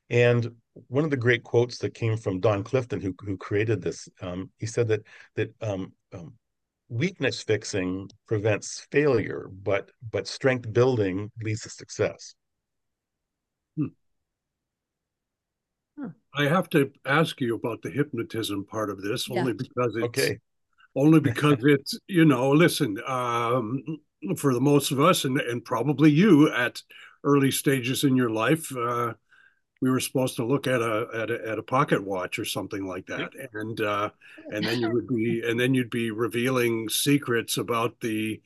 And 0.09 0.51
one 0.87 1.03
of 1.03 1.09
the 1.09 1.17
great 1.17 1.43
quotes 1.43 1.79
that 1.79 1.95
came 1.95 2.17
from 2.17 2.39
Don 2.39 2.63
Clifton, 2.63 3.01
who 3.01 3.15
who 3.19 3.37
created 3.37 3.81
this, 3.81 4.07
um, 4.21 4.51
he 4.57 4.65
said 4.65 4.87
that 4.89 5.01
that 5.35 5.53
um, 5.61 5.93
um, 6.13 6.33
weakness 6.89 7.41
fixing 7.41 8.09
prevents 8.27 8.87
failure, 8.91 9.49
but 9.63 9.89
but 10.11 10.27
strength 10.27 10.71
building 10.71 11.31
leads 11.41 11.61
to 11.61 11.69
success. 11.69 12.35
I 16.35 16.47
have 16.47 16.69
to 16.71 16.91
ask 17.05 17.39
you 17.39 17.55
about 17.55 17.81
the 17.81 17.89
hypnotism 17.89 18.65
part 18.65 18.89
of 18.89 19.01
this 19.01 19.29
yeah. 19.29 19.39
only 19.39 19.53
because 19.53 19.95
it's 19.95 20.05
okay. 20.05 20.39
only 20.95 21.19
because 21.31 21.57
it's 21.61 21.97
you 22.07 22.25
know 22.25 22.51
listen 22.51 22.97
um, 23.07 23.83
for 24.37 24.53
the 24.53 24.61
most 24.61 24.91
of 24.91 24.99
us 24.99 25.25
and 25.25 25.39
and 25.39 25.63
probably 25.63 26.11
you 26.11 26.51
at 26.51 26.81
early 27.23 27.51
stages 27.51 28.03
in 28.03 28.15
your 28.15 28.29
life 28.29 28.75
uh, 28.75 29.13
we 29.81 29.89
were 29.89 29.99
supposed 29.99 30.35
to 30.37 30.45
look 30.45 30.67
at 30.67 30.81
a, 30.81 31.07
at 31.13 31.31
a 31.31 31.47
at 31.47 31.59
a 31.59 31.63
pocket 31.63 32.03
watch 32.03 32.39
or 32.39 32.45
something 32.45 32.85
like 32.85 33.05
that 33.07 33.31
and 33.53 33.81
uh, 33.81 34.09
and 34.47 34.63
then 34.65 34.79
you 34.79 34.89
would 34.91 35.07
be 35.07 35.41
and 35.45 35.59
then 35.59 35.73
you'd 35.73 35.89
be 35.89 36.11
revealing 36.11 36.89
secrets 36.89 37.57
about 37.57 37.99
the 38.01 38.41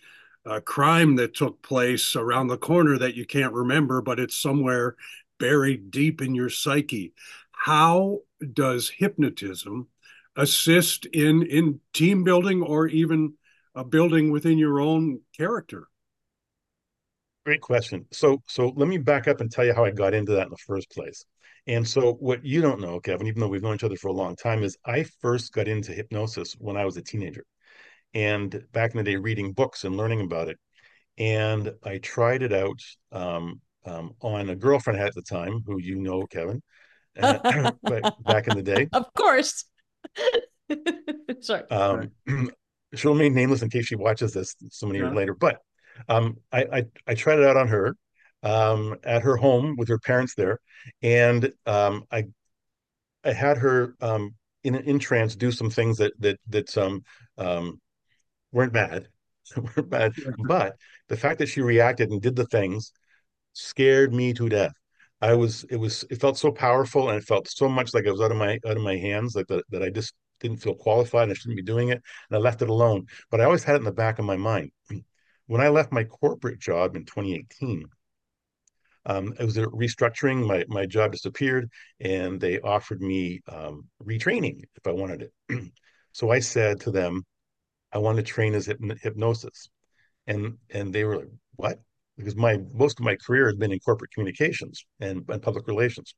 uh, 0.46 0.60
crime 0.62 1.16
that 1.16 1.36
took 1.36 1.62
place 1.62 2.16
around 2.16 2.48
the 2.48 2.58
corner 2.58 2.98
that 2.98 3.16
you 3.16 3.26
can't 3.26 3.54
remember 3.54 4.02
but 4.02 4.20
it's 4.20 4.38
somewhere 4.38 4.96
buried 5.40 5.92
deep 5.92 6.22
in 6.22 6.36
your 6.36 6.50
psyche 6.50 7.14
how 7.60 8.20
does 8.54 8.90
hypnotism 8.90 9.88
assist 10.36 11.06
in 11.08 11.44
in 11.44 11.82
team 11.94 12.24
building 12.24 12.62
or 12.62 12.88
even 12.88 13.34
a 13.76 13.84
building 13.84 14.32
within 14.32 14.58
your 14.58 14.80
own 14.80 15.20
character? 15.38 15.88
Great 17.46 17.62
question. 17.62 18.06
So 18.12 18.42
so 18.48 18.70
let 18.76 18.88
me 18.88 18.98
back 18.98 19.28
up 19.28 19.42
and 19.42 19.52
tell 19.52 19.66
you 19.66 19.74
how 19.74 19.84
i 19.84 19.92
got 19.92 20.14
into 20.14 20.32
that 20.34 20.46
in 20.46 20.52
the 20.52 20.58
first 20.58 20.90
place. 20.92 21.26
And 21.68 21.86
so 21.88 22.14
what 22.14 22.46
you 22.46 22.62
don't 22.62 22.80
know 22.80 23.00
kevin 23.02 23.28
even 23.28 23.42
though 23.42 23.50
we've 23.50 23.62
known 23.62 23.76
each 23.76 23.84
other 23.84 23.98
for 23.98 24.08
a 24.08 24.14
long 24.14 24.36
time 24.38 24.64
is 24.64 24.78
i 24.86 25.04
first 25.22 25.52
got 25.52 25.68
into 25.68 25.92
hypnosis 25.92 26.56
when 26.60 26.78
i 26.78 26.86
was 26.86 26.96
a 26.96 27.02
teenager 27.02 27.44
and 28.14 28.64
back 28.72 28.92
in 28.92 28.98
the 28.98 29.04
day 29.04 29.18
reading 29.18 29.52
books 29.52 29.84
and 29.84 29.98
learning 29.98 30.22
about 30.22 30.48
it. 30.48 30.58
And 31.18 31.74
i 31.84 31.98
tried 31.98 32.42
it 32.42 32.54
out 32.54 32.80
um, 33.12 33.60
um, 33.86 34.14
on 34.22 34.50
a 34.50 34.56
girlfriend 34.56 34.98
I 34.98 35.02
had 35.02 35.10
at 35.10 35.16
the 35.16 35.22
time 35.24 35.62
who 35.66 35.80
you 35.80 35.98
know 35.98 36.26
kevin 36.26 36.62
uh, 37.22 37.72
back 38.26 38.48
in 38.48 38.56
the 38.56 38.64
day. 38.64 38.88
Of 38.94 39.14
course. 39.14 39.66
Sorry. 41.42 41.64
Um, 41.70 42.12
she'll 42.96 43.14
remain 43.14 43.34
nameless 43.34 43.62
in 43.62 43.70
case 43.70 43.86
she 43.86 43.96
watches 43.96 44.34
this 44.34 44.56
so 44.70 44.88
many 44.88 45.00
yeah. 45.00 45.06
years 45.06 45.16
later. 45.16 45.34
But 45.34 45.60
um, 46.08 46.38
I, 46.52 46.64
I, 46.72 46.86
I 47.08 47.14
tried 47.16 47.40
it 47.40 47.46
out 47.46 47.58
on 47.58 47.68
her 47.68 47.96
um, 48.44 48.96
at 49.04 49.22
her 49.24 49.36
home 49.36 49.76
with 49.78 49.90
her 49.90 50.00
parents 50.00 50.34
there, 50.36 50.60
and 51.02 51.52
um, 51.66 52.04
I 52.12 52.26
I 53.24 53.34
had 53.34 53.58
her 53.58 53.96
um, 54.02 54.36
in 54.64 54.76
in 54.76 55.00
trance 55.00 55.36
do 55.36 55.52
some 55.52 55.70
things 55.70 55.98
that 55.98 56.14
that 56.20 56.40
that 56.48 56.70
some 56.70 57.04
um, 57.38 57.82
weren't 58.52 58.74
bad, 58.74 59.08
weren't 59.58 59.90
bad, 59.90 60.14
but 60.48 60.76
the 61.10 61.18
fact 61.18 61.40
that 61.40 61.50
she 61.50 61.62
reacted 61.62 62.12
and 62.12 62.22
did 62.22 62.36
the 62.36 62.46
things 62.46 62.94
scared 63.54 64.14
me 64.14 64.34
to 64.34 64.48
death. 64.50 64.74
I 65.22 65.34
was 65.36 65.66
it 65.66 65.76
was 65.78 66.06
it 66.10 66.22
felt 66.22 66.38
so 66.38 66.52
powerful 66.52 67.10
and 67.10 67.18
it 67.18 67.26
felt 67.28 67.48
so 67.50 67.68
much 67.68 67.94
like 67.94 68.06
it 68.06 68.12
was 68.12 68.22
out 68.22 68.32
of 68.32 68.38
my 68.38 68.60
out 68.66 68.78
of 68.78 68.84
my 68.84 68.96
hands 68.98 69.36
like 69.36 69.48
that, 69.48 69.66
that 69.70 69.84
I 69.84 69.90
just 69.90 70.14
didn't 70.40 70.58
feel 70.58 70.76
qualified 70.76 71.24
and 71.24 71.32
I 71.32 71.36
shouldn't 71.36 71.58
be 71.58 71.64
doing 71.64 71.90
it 71.90 72.02
and 72.30 72.38
I 72.38 72.40
left 72.40 72.62
it 72.62 72.70
alone. 72.70 73.06
But 73.30 73.42
I 73.42 73.46
always 73.46 73.64
had 73.64 73.76
it 73.76 73.80
in 73.80 73.84
the 73.86 73.92
back 73.92 74.20
of 74.20 74.26
my 74.26 74.38
mind. 74.38 74.72
When 75.48 75.62
I 75.62 75.70
left 75.70 75.92
my 75.92 76.04
corporate 76.04 76.60
job 76.60 76.96
in 76.96 77.06
2018, 77.06 77.86
um, 79.08 79.34
it 79.40 79.44
was 79.44 79.58
a 79.58 79.66
restructuring. 79.66 80.46
My 80.46 80.64
my 80.68 80.86
job 80.86 81.12
disappeared, 81.12 81.70
and 82.00 82.40
they 82.40 82.60
offered 82.60 83.02
me 83.02 83.42
um, 83.48 83.88
retraining 84.04 84.62
if 84.76 84.86
I 84.86 84.92
wanted 84.92 85.24
it. 85.24 85.72
so 86.12 86.30
I 86.30 86.40
said 86.40 86.82
to 86.82 86.92
them, 86.92 87.26
I 87.92 87.98
want 87.98 88.18
to 88.18 88.24
train 88.24 88.54
as 88.54 88.68
hypnosis, 88.68 89.70
and 90.28 90.58
and 90.70 90.94
they 90.94 91.04
were 91.04 91.18
like, 91.18 91.30
"What?" 91.56 91.80
Because 92.20 92.36
my 92.36 92.60
most 92.74 93.00
of 93.00 93.06
my 93.06 93.16
career 93.16 93.48
has 93.48 93.56
been 93.56 93.72
in 93.72 93.80
corporate 93.80 94.12
communications 94.12 94.86
and, 95.00 95.24
and 95.30 95.42
public 95.42 95.68
relations. 95.68 96.14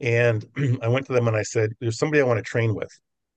And 0.00 0.44
I 0.82 0.88
went 0.88 1.06
to 1.06 1.12
them 1.12 1.28
and 1.28 1.36
I 1.36 1.42
said, 1.42 1.72
"There's 1.80 1.98
somebody 1.98 2.20
I 2.20 2.24
want 2.24 2.38
to 2.38 2.42
train 2.44 2.74
with." 2.74 2.90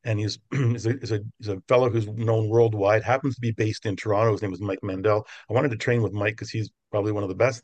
and 0.03 0.19
he's 0.19 0.39
he's 0.51 0.85
a, 0.85 0.91
a, 0.91 1.19
he's 1.39 1.47
a 1.47 1.61
fellow 1.67 1.89
who's 1.89 2.07
known 2.07 2.49
worldwide. 2.49 3.03
Happens 3.03 3.35
to 3.35 3.41
be 3.41 3.51
based 3.51 3.85
in 3.85 3.95
Toronto. 3.95 4.33
His 4.33 4.41
name 4.41 4.53
is 4.53 4.61
Mike 4.61 4.83
Mandel. 4.83 5.25
I 5.49 5.53
wanted 5.53 5.71
to 5.71 5.77
train 5.77 6.01
with 6.01 6.13
Mike 6.13 6.33
because 6.33 6.49
he's 6.49 6.69
probably 6.91 7.11
one 7.11 7.23
of 7.23 7.29
the 7.29 7.35
best. 7.35 7.63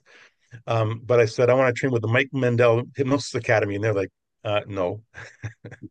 Um, 0.65 1.01
but 1.05 1.19
I 1.19 1.25
said 1.25 1.49
I 1.49 1.53
want 1.53 1.73
to 1.73 1.79
train 1.79 1.91
with 1.91 2.01
the 2.01 2.07
Mike 2.07 2.29
Mandel 2.33 2.83
Hypnosis 2.95 3.35
Academy, 3.35 3.75
and 3.75 3.83
they're 3.83 3.93
like, 3.93 4.11
uh, 4.43 4.61
"No." 4.67 5.01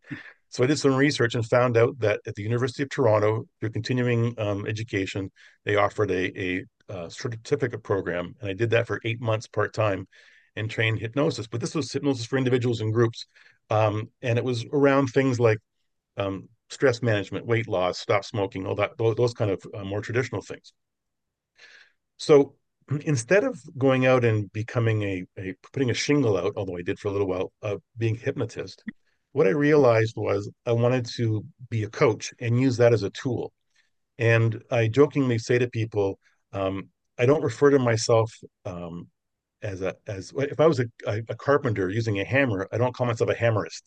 So 0.51 0.65
I 0.65 0.67
did 0.67 0.79
some 0.79 0.95
research 0.95 1.35
and 1.35 1.45
found 1.45 1.77
out 1.77 1.99
that 1.99 2.21
at 2.27 2.35
the 2.35 2.43
University 2.43 2.83
of 2.83 2.89
Toronto, 2.89 3.45
through 3.61 3.69
continuing 3.71 4.35
um, 4.39 4.67
education, 4.67 5.31
they 5.67 5.77
offered 5.77 6.11
a, 6.11 6.41
a, 6.41 6.65
a, 6.89 7.11
certificate 7.11 7.83
program, 7.83 8.35
and 8.41 8.51
I 8.51 8.55
did 8.55 8.71
that 8.71 8.87
for 8.87 9.01
eight 9.05 9.21
months 9.21 9.47
part 9.47 9.73
time, 9.73 10.07
and 10.57 10.71
trained 10.71 10.99
hypnosis. 10.99 11.47
But 11.47 11.61
this 11.61 11.75
was 11.75 11.93
hypnosis 11.93 12.27
for 12.27 12.39
individuals 12.39 12.81
and 12.81 12.93
groups, 12.93 13.27
um, 13.71 14.11
and 14.23 14.39
it 14.39 14.45
was 14.45 14.65
around 14.73 15.09
things 15.09 15.39
like 15.39 15.59
um, 16.17 16.49
stress 16.71 17.03
management, 17.03 17.47
weight 17.47 17.69
loss, 17.69 17.99
stop 17.99 18.25
smoking, 18.25 18.67
all 18.67 18.75
that, 18.75 18.93
those 18.99 19.35
kind 19.35 19.51
of 19.51 19.63
uh, 19.75 19.85
more 19.85 20.01
traditional 20.01 20.43
things. 20.43 20.73
So 22.17 22.55
instead 23.05 23.45
of 23.45 23.61
going 23.77 24.07
out 24.07 24.25
and 24.25 24.53
becoming 24.53 25.03
a, 25.03 25.25
a 25.39 25.55
putting 25.73 25.91
a 25.91 25.95
shingle 25.95 26.37
out, 26.37 26.55
although 26.57 26.77
I 26.77 26.83
did 26.83 26.99
for 26.99 27.09
a 27.09 27.13
little 27.13 27.29
while, 27.29 27.53
uh, 27.63 27.77
being 27.97 28.17
hypnotist, 28.17 28.83
what 29.33 29.47
I 29.47 29.51
realized 29.51 30.15
was 30.17 30.51
I 30.67 30.73
wanted 30.73 31.07
to 31.17 31.45
be 31.71 31.85
a 31.85 31.91
coach 31.91 32.33
and 32.41 32.61
use 32.61 32.77
that 32.79 32.93
as 32.93 33.03
a 33.03 33.11
tool. 33.11 33.53
And 34.19 34.63
I 34.71 34.89
jokingly 34.89 35.39
say 35.39 35.59
to 35.59 35.69
people, 35.69 36.19
um, 36.53 36.89
I 37.19 37.27
don't 37.27 37.43
refer 37.43 37.71
to 37.71 37.79
myself 37.79 38.33
um, 38.65 39.09
as 39.63 39.83
a 39.83 39.95
as 40.07 40.33
if 40.37 40.61
I 40.61 40.67
was 40.67 40.81
a, 40.81 40.87
a, 41.07 41.35
carpenter 41.35 41.91
using 41.91 42.21
a 42.21 42.25
hammer, 42.25 42.69
I 42.73 42.79
don't 42.79 42.95
call 42.95 43.07
myself 43.07 43.31
a 43.31 43.35
hammerist. 43.35 43.83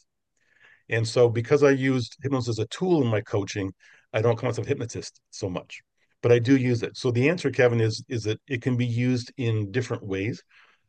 And 0.90 1.08
so 1.08 1.30
because 1.30 1.64
I 1.64 1.72
used 1.72 2.18
hypnosis 2.22 2.60
as 2.60 2.60
a 2.60 2.68
tool 2.68 3.02
in 3.02 3.08
my 3.08 3.22
coaching, 3.22 3.74
I 4.14 4.22
don't 4.22 4.38
call 4.38 4.50
myself 4.50 4.68
a 4.68 4.70
hypnotist 4.70 5.22
so 5.30 5.50
much 5.50 5.82
but 6.22 6.32
I 6.32 6.40
do 6.40 6.56
use 6.56 6.84
it. 6.84 6.98
So 6.98 7.12
the 7.12 7.30
answer, 7.30 7.50
Kevin, 7.50 7.82
is 7.82 8.04
is 8.08 8.24
that 8.24 8.40
it 8.48 8.62
can 8.62 8.78
be 8.78 8.86
used 8.86 9.32
in 9.38 9.72
different 9.72 10.04
ways. 10.04 10.44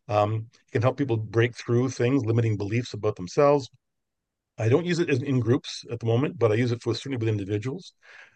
Um, 0.09 0.47
it 0.53 0.73
can 0.73 0.83
help 0.83 0.97
people 0.97 1.17
break 1.17 1.57
through 1.57 1.91
things, 1.91 2.25
limiting 2.25 2.57
beliefs 2.57 2.93
about 2.93 3.17
themselves. 3.17 3.69
I 4.59 4.69
don't 4.69 4.85
use 4.85 4.99
it 4.99 5.09
in 5.09 5.41
groups 5.41 5.85
at 5.91 6.01
the 6.01 6.07
moment, 6.07 6.39
but 6.39 6.53
I 6.53 6.57
use 6.57 6.73
it 6.73 6.83
for 6.83 6.95
certainly 6.95 7.17
with 7.17 7.29
individuals. 7.29 7.95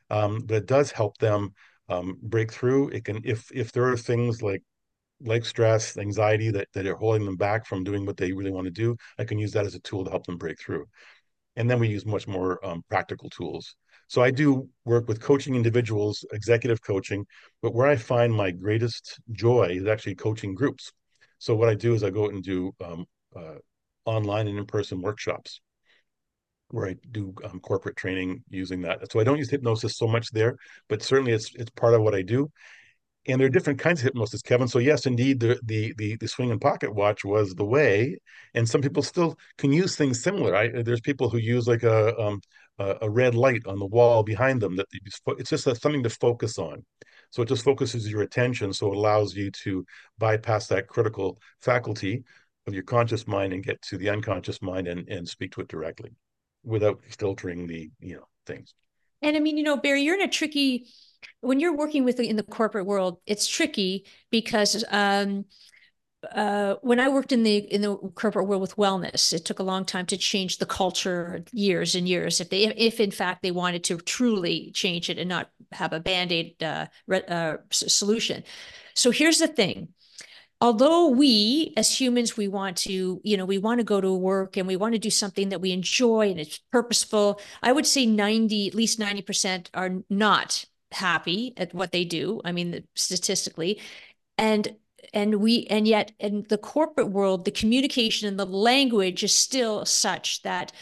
Um, 0.08 0.40
but 0.46 0.56
it 0.56 0.66
does 0.66 0.90
help 0.90 1.18
them 1.18 1.52
um. 1.88 2.18
It 2.32 3.04
can, 3.04 3.20
if 3.24 3.50
if 3.52 3.72
there 3.72 3.88
are 3.88 3.96
things 3.96 4.42
like 4.42 4.62
like 5.20 5.44
stress, 5.44 5.96
anxiety 5.96 6.50
that 6.50 6.68
that 6.74 6.86
are 6.86 6.96
holding 6.96 7.24
them 7.24 7.36
back 7.36 7.66
from 7.66 7.84
doing 7.84 8.06
what 8.06 8.16
they 8.16 8.32
really 8.32 8.52
want 8.52 8.66
to 8.66 8.70
do, 8.70 8.96
I 9.18 9.24
can 9.24 9.38
use 9.38 9.52
that 9.52 9.66
as 9.66 9.74
a 9.74 9.80
tool 9.80 10.04
to 10.04 10.10
help 10.10 10.26
them 10.26 10.38
break 10.38 10.60
through. 10.60 10.86
And 11.56 11.70
then 11.70 11.80
we 11.80 11.88
use 11.88 12.04
much 12.04 12.28
more 12.28 12.64
um, 12.66 12.84
practical 12.90 13.30
tools 13.30 13.76
so 14.08 14.22
I 14.22 14.30
do 14.30 14.68
work 14.84 15.08
with 15.08 15.20
coaching 15.20 15.54
individuals, 15.54 16.24
executive 16.32 16.82
coaching, 16.82 17.26
but 17.60 17.74
where 17.74 17.88
I 17.88 17.96
find 17.96 18.32
my 18.32 18.50
greatest 18.50 19.18
joy 19.32 19.68
is 19.72 19.86
actually 19.86 20.14
coaching 20.14 20.54
groups. 20.54 20.92
So 21.38 21.54
what 21.54 21.68
I 21.68 21.74
do 21.74 21.94
is 21.94 22.04
I 22.04 22.10
go 22.10 22.24
out 22.26 22.32
and 22.32 22.42
do 22.42 22.72
um, 22.84 23.06
uh, 23.34 23.56
online 24.04 24.46
and 24.46 24.58
in-person 24.58 25.00
workshops 25.00 25.60
where 26.70 26.88
I 26.88 26.96
do 27.12 27.34
um, 27.44 27.60
corporate 27.60 27.96
training 27.96 28.42
using 28.48 28.80
that. 28.82 29.10
So 29.12 29.20
I 29.20 29.24
don't 29.24 29.38
use 29.38 29.50
hypnosis 29.50 29.96
so 29.96 30.06
much 30.06 30.30
there, 30.32 30.56
but 30.88 31.02
certainly 31.02 31.32
it's 31.32 31.54
it's 31.54 31.70
part 31.70 31.94
of 31.94 32.02
what 32.02 32.14
I 32.14 32.22
do 32.22 32.50
and 33.28 33.40
there 33.40 33.46
are 33.46 33.50
different 33.50 33.78
kinds 33.78 34.00
of 34.00 34.04
hypnosis, 34.04 34.42
Kevin. 34.42 34.68
So 34.68 34.78
yes, 34.78 35.06
indeed, 35.06 35.40
the 35.40 35.58
the 35.64 35.94
the, 35.96 36.16
the 36.16 36.28
swing 36.28 36.50
and 36.50 36.60
pocket 36.60 36.94
watch 36.94 37.24
was 37.24 37.54
the 37.54 37.64
way, 37.64 38.18
and 38.54 38.68
some 38.68 38.80
people 38.82 39.02
still 39.02 39.36
can 39.58 39.72
use 39.72 39.96
things 39.96 40.22
similar. 40.22 40.54
I, 40.54 40.82
there's 40.82 41.00
people 41.00 41.28
who 41.28 41.38
use 41.38 41.66
like 41.66 41.82
a 41.82 42.16
um, 42.18 42.40
a 42.78 43.08
red 43.08 43.34
light 43.34 43.62
on 43.66 43.78
the 43.78 43.86
wall 43.86 44.22
behind 44.22 44.60
them 44.60 44.76
that 44.76 44.86
it's 45.38 45.50
just 45.50 45.64
something 45.64 46.02
to 46.02 46.10
focus 46.10 46.58
on. 46.58 46.84
So 47.30 47.42
it 47.42 47.48
just 47.48 47.64
focuses 47.64 48.08
your 48.08 48.22
attention, 48.22 48.72
so 48.72 48.92
it 48.92 48.96
allows 48.96 49.34
you 49.34 49.50
to 49.62 49.84
bypass 50.18 50.66
that 50.68 50.86
critical 50.86 51.38
faculty 51.60 52.22
of 52.66 52.74
your 52.74 52.82
conscious 52.82 53.26
mind 53.26 53.52
and 53.52 53.64
get 53.64 53.80
to 53.82 53.98
the 53.98 54.10
unconscious 54.10 54.62
mind 54.62 54.88
and 54.88 55.08
and 55.08 55.28
speak 55.28 55.52
to 55.52 55.62
it 55.62 55.68
directly, 55.68 56.10
without 56.66 57.00
filtering 57.18 57.66
the 57.66 57.90
you 58.00 58.16
know 58.16 58.28
things. 58.44 58.74
And 59.22 59.34
I 59.36 59.40
mean, 59.40 59.56
you 59.56 59.62
know, 59.62 59.78
Barry, 59.78 60.02
you're 60.02 60.14
in 60.14 60.20
a 60.20 60.28
tricky 60.28 60.88
when 61.40 61.60
you're 61.60 61.76
working 61.76 62.04
with 62.04 62.20
in 62.20 62.36
the 62.36 62.42
corporate 62.42 62.86
world, 62.86 63.18
it's 63.26 63.46
tricky 63.46 64.04
because 64.30 64.84
um, 64.90 65.44
uh, 66.34 66.74
when 66.82 66.98
I 66.98 67.08
worked 67.08 67.32
in 67.32 67.42
the 67.42 67.58
in 67.58 67.82
the 67.82 67.96
corporate 67.96 68.46
world 68.46 68.62
with 68.62 68.76
wellness, 68.76 69.32
it 69.32 69.44
took 69.44 69.58
a 69.58 69.64
long 69.64 69.84
time 69.84 70.06
to 70.06 70.16
change 70.16 70.58
the 70.58 70.66
culture, 70.66 71.44
years 71.52 71.94
and 71.94 72.08
years. 72.08 72.40
If 72.40 72.50
they, 72.50 72.64
if 72.64 73.00
in 73.00 73.10
fact 73.10 73.42
they 73.42 73.50
wanted 73.50 73.84
to 73.84 73.98
truly 73.98 74.72
change 74.72 75.10
it 75.10 75.18
and 75.18 75.28
not 75.28 75.50
have 75.72 75.92
a 75.92 76.00
band 76.00 76.32
aid 76.32 76.62
uh, 76.62 76.86
uh, 77.12 77.56
solution. 77.70 78.44
So 78.94 79.10
here's 79.10 79.38
the 79.38 79.48
thing: 79.48 79.88
although 80.60 81.08
we 81.08 81.72
as 81.76 82.00
humans 82.00 82.36
we 82.36 82.48
want 82.48 82.76
to 82.76 83.20
you 83.24 83.36
know 83.36 83.44
we 83.44 83.58
want 83.58 83.78
to 83.78 83.84
go 83.84 84.00
to 84.00 84.14
work 84.14 84.56
and 84.56 84.66
we 84.66 84.76
want 84.76 84.94
to 84.94 84.98
do 84.98 85.10
something 85.10 85.50
that 85.50 85.60
we 85.60 85.72
enjoy 85.72 86.30
and 86.30 86.40
it's 86.40 86.58
purposeful 86.72 87.40
i 87.62 87.70
would 87.70 87.86
say 87.86 88.06
90 88.06 88.68
at 88.68 88.74
least 88.74 88.98
90% 88.98 89.68
are 89.74 89.90
not 90.08 90.64
happy 90.92 91.52
at 91.56 91.74
what 91.74 91.92
they 91.92 92.04
do. 92.04 92.40
I 92.44 92.52
mean, 92.52 92.84
statistically, 92.94 93.80
and 94.38 94.76
and 95.14 95.36
we 95.36 95.66
and 95.66 95.86
yet 95.86 96.12
in 96.18 96.44
the 96.48 96.58
corporate 96.58 97.10
world, 97.10 97.44
the 97.44 97.50
communication 97.50 98.28
and 98.28 98.38
the 98.38 98.46
language 98.46 99.22
is 99.22 99.32
still 99.32 99.84
such 99.84 100.42
that 100.42 100.72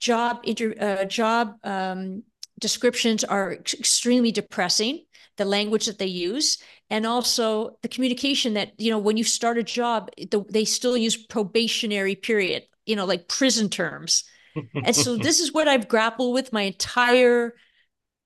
job 0.00 0.40
inter 0.44 0.74
uh, 0.78 1.04
job 1.04 1.56
um, 1.64 2.24
descriptions 2.60 3.24
are 3.24 3.52
extremely 3.52 4.32
depressing. 4.32 5.04
The 5.38 5.44
language 5.46 5.86
that 5.86 5.98
they 5.98 6.06
use, 6.06 6.58
and 6.92 7.06
also 7.06 7.78
the 7.80 7.88
communication 7.88 8.52
that 8.54 8.78
you 8.78 8.90
know 8.90 8.98
when 8.98 9.16
you 9.16 9.24
start 9.24 9.56
a 9.56 9.62
job, 9.62 10.10
the, 10.30 10.44
they 10.50 10.64
still 10.64 10.96
use 10.96 11.16
probationary 11.16 12.14
period. 12.14 12.64
You 12.84 12.96
know, 12.96 13.06
like 13.06 13.28
prison 13.28 13.68
terms. 13.70 14.24
and 14.74 14.94
so 14.94 15.16
this 15.26 15.40
is 15.40 15.52
what 15.52 15.66
I've 15.66 15.88
grappled 15.88 16.34
with 16.34 16.52
my 16.52 16.62
entire 16.62 17.54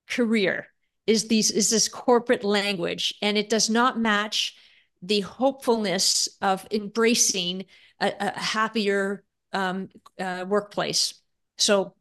career 0.08 0.66
is 1.06 1.28
these 1.28 1.50
is 1.50 1.70
this 1.70 1.88
corporate 1.88 2.42
language 2.42 3.14
and 3.22 3.38
it 3.38 3.48
does 3.48 3.70
not 3.70 3.98
match 3.98 4.56
the 5.02 5.20
hopefulness 5.20 6.28
of 6.42 6.66
embracing 6.72 7.64
a, 8.00 8.12
a 8.18 8.38
happier 8.38 9.22
um, 9.52 9.88
uh, 10.18 10.44
workplace 10.48 11.14
so 11.58 11.94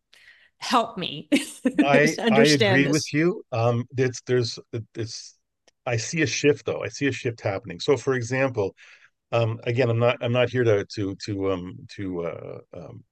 help 0.57 0.97
me 0.97 1.29
I, 1.83 2.15
I 2.19 2.25
agree 2.25 2.55
this. 2.57 2.91
with 2.91 3.13
you 3.13 3.43
um 3.51 3.85
it's 3.97 4.21
there's 4.25 4.57
it's 4.95 5.35
i 5.85 5.97
see 5.97 6.21
a 6.21 6.27
shift 6.27 6.65
though 6.65 6.83
i 6.83 6.87
see 6.87 7.07
a 7.07 7.11
shift 7.11 7.41
happening 7.41 7.79
so 7.79 7.97
for 7.97 8.13
example 8.13 8.75
um 9.31 9.59
again 9.63 9.89
i'm 9.89 9.99
not 9.99 10.17
i'm 10.21 10.31
not 10.31 10.49
here 10.49 10.63
to 10.63 10.85
to 10.85 11.15
to 11.15 11.51
um 11.51 11.75
to 11.89 12.23
uh 12.23 12.59
um, 12.73 13.03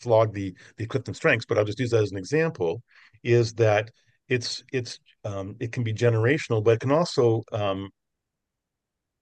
flog 0.00 0.32
the 0.34 0.54
the 0.76 0.86
clifton 0.86 1.14
strengths 1.14 1.46
but 1.46 1.58
i'll 1.58 1.64
just 1.64 1.80
use 1.80 1.90
that 1.90 2.02
as 2.02 2.12
an 2.12 2.18
example 2.18 2.82
is 3.22 3.54
that 3.54 3.90
it's 4.28 4.64
it's 4.72 4.98
um, 5.24 5.56
it 5.60 5.72
can 5.72 5.82
be 5.82 5.92
generational, 5.92 6.62
but 6.62 6.72
it 6.72 6.80
can 6.80 6.92
also 6.92 7.42
um, 7.52 7.90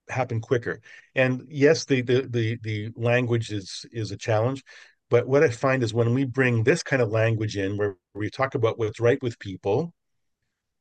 happen 0.08 0.40
quicker. 0.40 0.80
And 1.14 1.44
yes, 1.48 1.84
the, 1.84 2.02
the 2.02 2.26
the 2.28 2.58
the 2.62 2.90
language 2.96 3.50
is 3.50 3.84
is 3.92 4.10
a 4.10 4.16
challenge, 4.16 4.62
but 5.10 5.26
what 5.26 5.42
I 5.42 5.48
find 5.48 5.82
is 5.82 5.94
when 5.94 6.14
we 6.14 6.24
bring 6.24 6.62
this 6.64 6.82
kind 6.82 7.02
of 7.02 7.10
language 7.10 7.56
in, 7.56 7.76
where 7.76 7.96
we 8.14 8.30
talk 8.30 8.54
about 8.54 8.78
what's 8.78 9.00
right 9.00 9.22
with 9.22 9.38
people, 9.38 9.92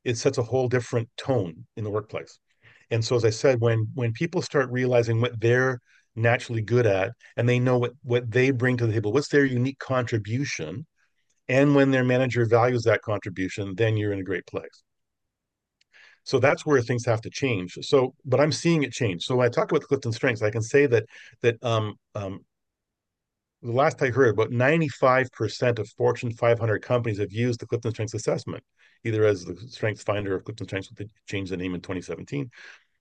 it 0.03 0.17
sets 0.17 0.37
a 0.37 0.43
whole 0.43 0.67
different 0.67 1.09
tone 1.17 1.65
in 1.77 1.83
the 1.83 1.89
workplace. 1.89 2.39
And 2.91 3.03
so, 3.03 3.15
as 3.15 3.25
I 3.25 3.29
said, 3.29 3.61
when 3.61 3.87
when 3.95 4.13
people 4.13 4.41
start 4.41 4.69
realizing 4.71 5.21
what 5.21 5.39
they're 5.39 5.79
naturally 6.15 6.61
good 6.61 6.85
at, 6.85 7.11
and 7.37 7.47
they 7.47 7.59
know 7.59 7.77
what 7.77 7.93
what 8.03 8.29
they 8.29 8.51
bring 8.51 8.77
to 8.77 8.87
the 8.87 8.93
table, 8.93 9.13
what's 9.13 9.29
their 9.29 9.45
unique 9.45 9.79
contribution, 9.79 10.85
and 11.47 11.75
when 11.75 11.91
their 11.91 12.03
manager 12.03 12.45
values 12.45 12.83
that 12.83 13.01
contribution, 13.01 13.75
then 13.75 13.97
you're 13.97 14.13
in 14.13 14.19
a 14.19 14.23
great 14.23 14.45
place. 14.45 14.83
So 16.23 16.39
that's 16.39 16.65
where 16.65 16.81
things 16.81 17.05
have 17.05 17.21
to 17.21 17.29
change. 17.29 17.77
So, 17.81 18.13
but 18.25 18.39
I'm 18.39 18.51
seeing 18.51 18.83
it 18.83 18.93
change. 18.93 19.25
So 19.25 19.35
when 19.35 19.45
I 19.45 19.49
talk 19.49 19.71
about 19.71 19.81
the 19.81 19.87
Clifton 19.87 20.13
strengths, 20.13 20.41
I 20.41 20.51
can 20.51 20.61
say 20.61 20.85
that 20.87 21.05
that 21.41 21.61
um, 21.63 21.95
um, 22.15 22.45
the 23.63 23.71
last 23.71 24.01
I 24.01 24.09
heard, 24.09 24.29
about 24.29 24.51
95% 24.51 25.79
of 25.79 25.89
Fortune 25.91 26.31
500 26.31 26.81
companies 26.81 27.19
have 27.19 27.31
used 27.31 27.59
the 27.59 27.65
Clifton 27.65 27.91
Strengths 27.91 28.13
Assessment, 28.13 28.63
either 29.03 29.25
as 29.25 29.45
the 29.45 29.55
Strengths 29.67 30.03
Finder 30.03 30.35
or 30.35 30.41
Clifton 30.41 30.67
Strengths. 30.67 30.89
They 30.95 31.07
changed 31.27 31.51
the 31.51 31.57
name 31.57 31.73
in 31.73 31.81
2017, 31.81 32.49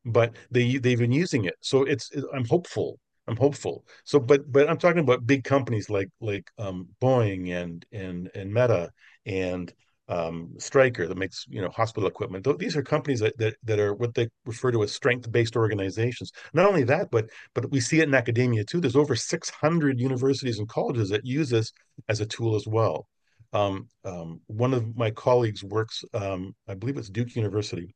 but 0.05 0.37
they 0.51 0.79
they've 0.79 0.99
been 0.99 1.13
using 1.13 1.45
it. 1.45 1.55
So 1.61 1.85
it's 1.85 2.11
I'm 2.33 2.47
hopeful 2.47 2.99
I'm 3.29 3.37
hopeful. 3.37 3.85
So, 4.05 4.19
but 4.19 4.51
but 4.51 4.69
I'm 4.69 4.79
talking 4.79 5.01
about 5.01 5.27
big 5.27 5.45
companies 5.45 5.89
like 5.89 6.09
like 6.21 6.51
um, 6.59 6.89
Boeing 7.01 7.51
and 7.51 7.85
and 7.93 8.31
and 8.35 8.53
Meta 8.53 8.91
and 9.27 9.73
um, 10.13 10.51
Stryker 10.59 11.07
that 11.07 11.17
makes 11.17 11.47
you 11.49 11.63
know 11.63 11.71
hospital 11.71 12.07
equipment. 12.07 12.47
These 12.59 12.77
are 12.77 12.83
companies 12.83 13.21
that 13.21 13.37
that, 13.39 13.57
that 13.65 13.81
are 13.81 13.95
what 13.95 14.15
they 14.15 14.29
refer 14.45 14.71
to 14.71 14.83
as 14.83 14.93
strength-based 14.93 15.57
organizations. 15.57 16.33
Not 16.53 16.67
only 16.67 16.85
that, 16.85 17.11
but 17.11 17.31
but 17.55 17.71
we 17.71 17.81
see 17.81 18.01
it 18.01 18.09
in 18.09 18.15
academia 18.15 18.65
too. 18.65 18.81
There's 18.81 18.97
over 18.97 19.17
600 19.17 19.99
universities 19.99 20.59
and 20.59 20.69
colleges 20.69 21.09
that 21.09 21.25
use 21.25 21.49
this 21.49 21.73
as 22.09 22.21
a 22.21 22.27
tool 22.27 22.57
as 22.57 22.67
well. 22.67 23.07
Um, 23.55 23.89
um, 24.05 24.41
one 24.47 24.75
of 24.75 24.97
my 24.97 25.11
colleagues 25.11 25.65
works, 25.65 26.05
um, 26.13 26.55
I 26.69 26.75
believe 26.75 26.99
it's 26.99 27.11
Duke 27.11 27.35
University, 27.35 27.95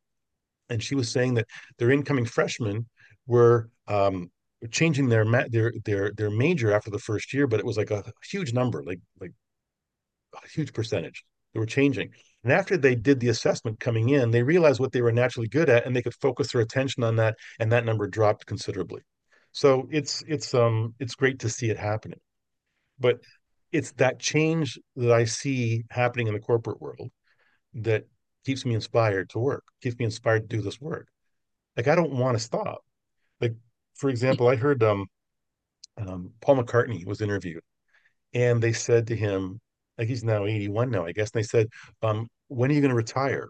and 0.71 0.83
she 0.83 0.95
was 0.95 1.11
saying 1.11 1.35
that 1.35 1.47
their 1.79 1.91
incoming 1.91 2.25
freshmen 2.25 2.87
were 3.27 3.69
um, 3.89 4.31
changing 4.71 5.11
their 5.11 5.27
their 5.51 5.73
their 5.85 6.13
their 6.17 6.31
major 6.31 6.73
after 6.73 6.91
the 6.91 6.99
first 6.99 7.35
year, 7.35 7.47
but 7.47 7.61
it 7.61 7.67
was 7.67 7.77
like 7.77 7.91
a 7.91 8.05
huge 8.31 8.55
number, 8.55 8.83
like 8.85 9.01
like 9.21 9.33
a 10.35 10.49
huge 10.49 10.73
percentage. 10.73 11.23
Were 11.59 11.67
changing. 11.67 12.11
And 12.45 12.53
after 12.53 12.77
they 12.77 12.95
did 12.95 13.21
the 13.21 13.29
assessment 13.29 13.81
coming 13.81 14.11
in, 14.11 14.31
they 14.31 14.43
realized 14.43 14.79
what 14.79 14.93
they 14.93 15.03
were 15.03 15.13
naturally 15.13 15.49
good 15.49 15.69
at 15.69 15.85
and 15.85 15.97
they 15.97 16.03
could 16.03 16.15
focus 16.15 16.53
their 16.53 16.61
attention 16.61 17.03
on 17.03 17.17
that 17.17 17.37
and 17.59 17.73
that 17.73 17.85
number 17.85 18.07
dropped 18.07 18.47
considerably. 18.47 19.03
So 19.53 19.89
it's 19.91 20.23
it's 20.29 20.55
um 20.55 20.95
it's 21.01 21.15
great 21.15 21.41
to 21.41 21.49
see 21.49 21.71
it 21.71 21.79
happening. 21.79 22.21
But 22.99 23.21
it's 23.73 23.93
that 23.93 24.21
change 24.21 24.79
that 24.97 25.11
I 25.13 25.25
see 25.25 25.85
happening 25.91 26.29
in 26.29 26.35
the 26.35 26.41
corporate 26.41 26.81
world 26.81 27.11
that 27.75 28.05
keeps 28.45 28.65
me 28.65 28.75
inspired 28.75 29.31
to 29.31 29.39
work, 29.39 29.65
keeps 29.83 29.99
me 29.99 30.05
inspired 30.05 30.49
to 30.49 30.57
do 30.57 30.63
this 30.63 30.81
work. 30.81 31.09
Like 31.77 31.89
I 31.89 31.95
don't 31.95 32.13
want 32.13 32.37
to 32.39 32.43
stop. 32.43 32.85
Like 33.41 33.55
for 33.95 34.09
example, 34.09 34.49
I 34.49 34.57
heard 34.57 34.83
um, 34.83 35.07
um, 35.99 36.33
Paul 36.41 36.63
McCartney 36.63 37.05
was 37.05 37.21
interviewed, 37.21 37.63
and 38.33 38.63
they 38.63 38.73
said 38.73 39.09
to 39.09 39.17
him, 39.17 39.61
like 39.99 40.09
he's 40.09 40.25
now 40.25 40.47
81 40.47 40.91
now, 40.91 41.07
I 41.07 41.13
guess, 41.13 41.31
and 41.33 41.43
they 41.43 41.47
said, 41.47 41.69
um, 42.03 42.29
when 42.49 42.71
are 42.71 42.75
you 42.75 42.81
going 42.81 42.91
to 42.91 42.97
retire? 42.97 43.49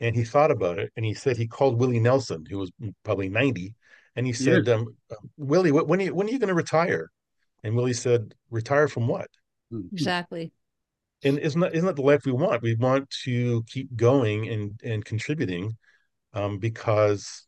And 0.00 0.14
he 0.14 0.24
thought 0.24 0.50
about 0.50 0.78
it, 0.78 0.92
and 0.96 1.04
he 1.04 1.14
said 1.14 1.36
he 1.36 1.46
called 1.46 1.78
Willie 1.78 2.00
Nelson, 2.00 2.44
who 2.48 2.58
was 2.58 2.72
probably 3.04 3.28
90, 3.28 3.74
and 4.16 4.26
he 4.26 4.32
said, 4.32 4.66
yes. 4.66 4.76
um, 4.76 4.96
Willie, 5.36 5.72
when 5.72 6.00
are 6.00 6.04
you, 6.04 6.14
when 6.14 6.26
are 6.26 6.30
you 6.30 6.38
going 6.38 6.48
to 6.48 6.54
retire? 6.54 7.10
And 7.62 7.74
Willie 7.74 7.92
said, 7.92 8.34
retire 8.50 8.88
from 8.88 9.08
what? 9.08 9.28
Exactly. 9.92 10.52
And 11.22 11.38
isn't 11.38 11.60
that, 11.60 11.74
isn't 11.74 11.86
that 11.86 11.96
the 11.96 12.02
life 12.02 12.26
we 12.26 12.32
want? 12.32 12.62
We 12.62 12.74
want 12.74 13.08
to 13.24 13.64
keep 13.68 13.94
going 13.96 14.48
and, 14.48 14.78
and 14.84 15.04
contributing 15.04 15.76
um, 16.34 16.58
because 16.58 17.46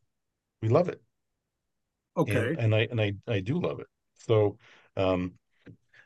we 0.62 0.68
love 0.68 0.88
it. 0.88 1.00
Okay. 2.16 2.54
And, 2.58 2.58
and, 2.58 2.74
I 2.74 2.88
and 2.90 3.00
I 3.00 3.12
I 3.28 3.40
do 3.40 3.60
love 3.60 3.80
it. 3.80 3.86
So 4.14 4.56
um, 4.96 5.34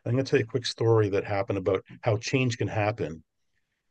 I'm 0.05 0.13
going 0.13 0.25
to 0.25 0.31
tell 0.31 0.41
you 0.41 0.45
a 0.45 0.49
quick 0.49 0.67
story 0.67 1.09
that 1.11 1.25
happened 1.25 1.59
about 1.59 1.85
how 2.03 2.17
change 2.17 2.59
can 2.59 2.69
happen, 2.69 3.23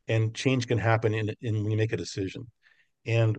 and 0.08 0.34
change 0.34 0.66
can 0.66 0.78
happen 0.78 1.14
in, 1.14 1.34
in 1.40 1.62
when 1.62 1.70
you 1.70 1.76
make 1.76 1.92
a 1.92 1.96
decision. 1.96 2.46
And 3.06 3.38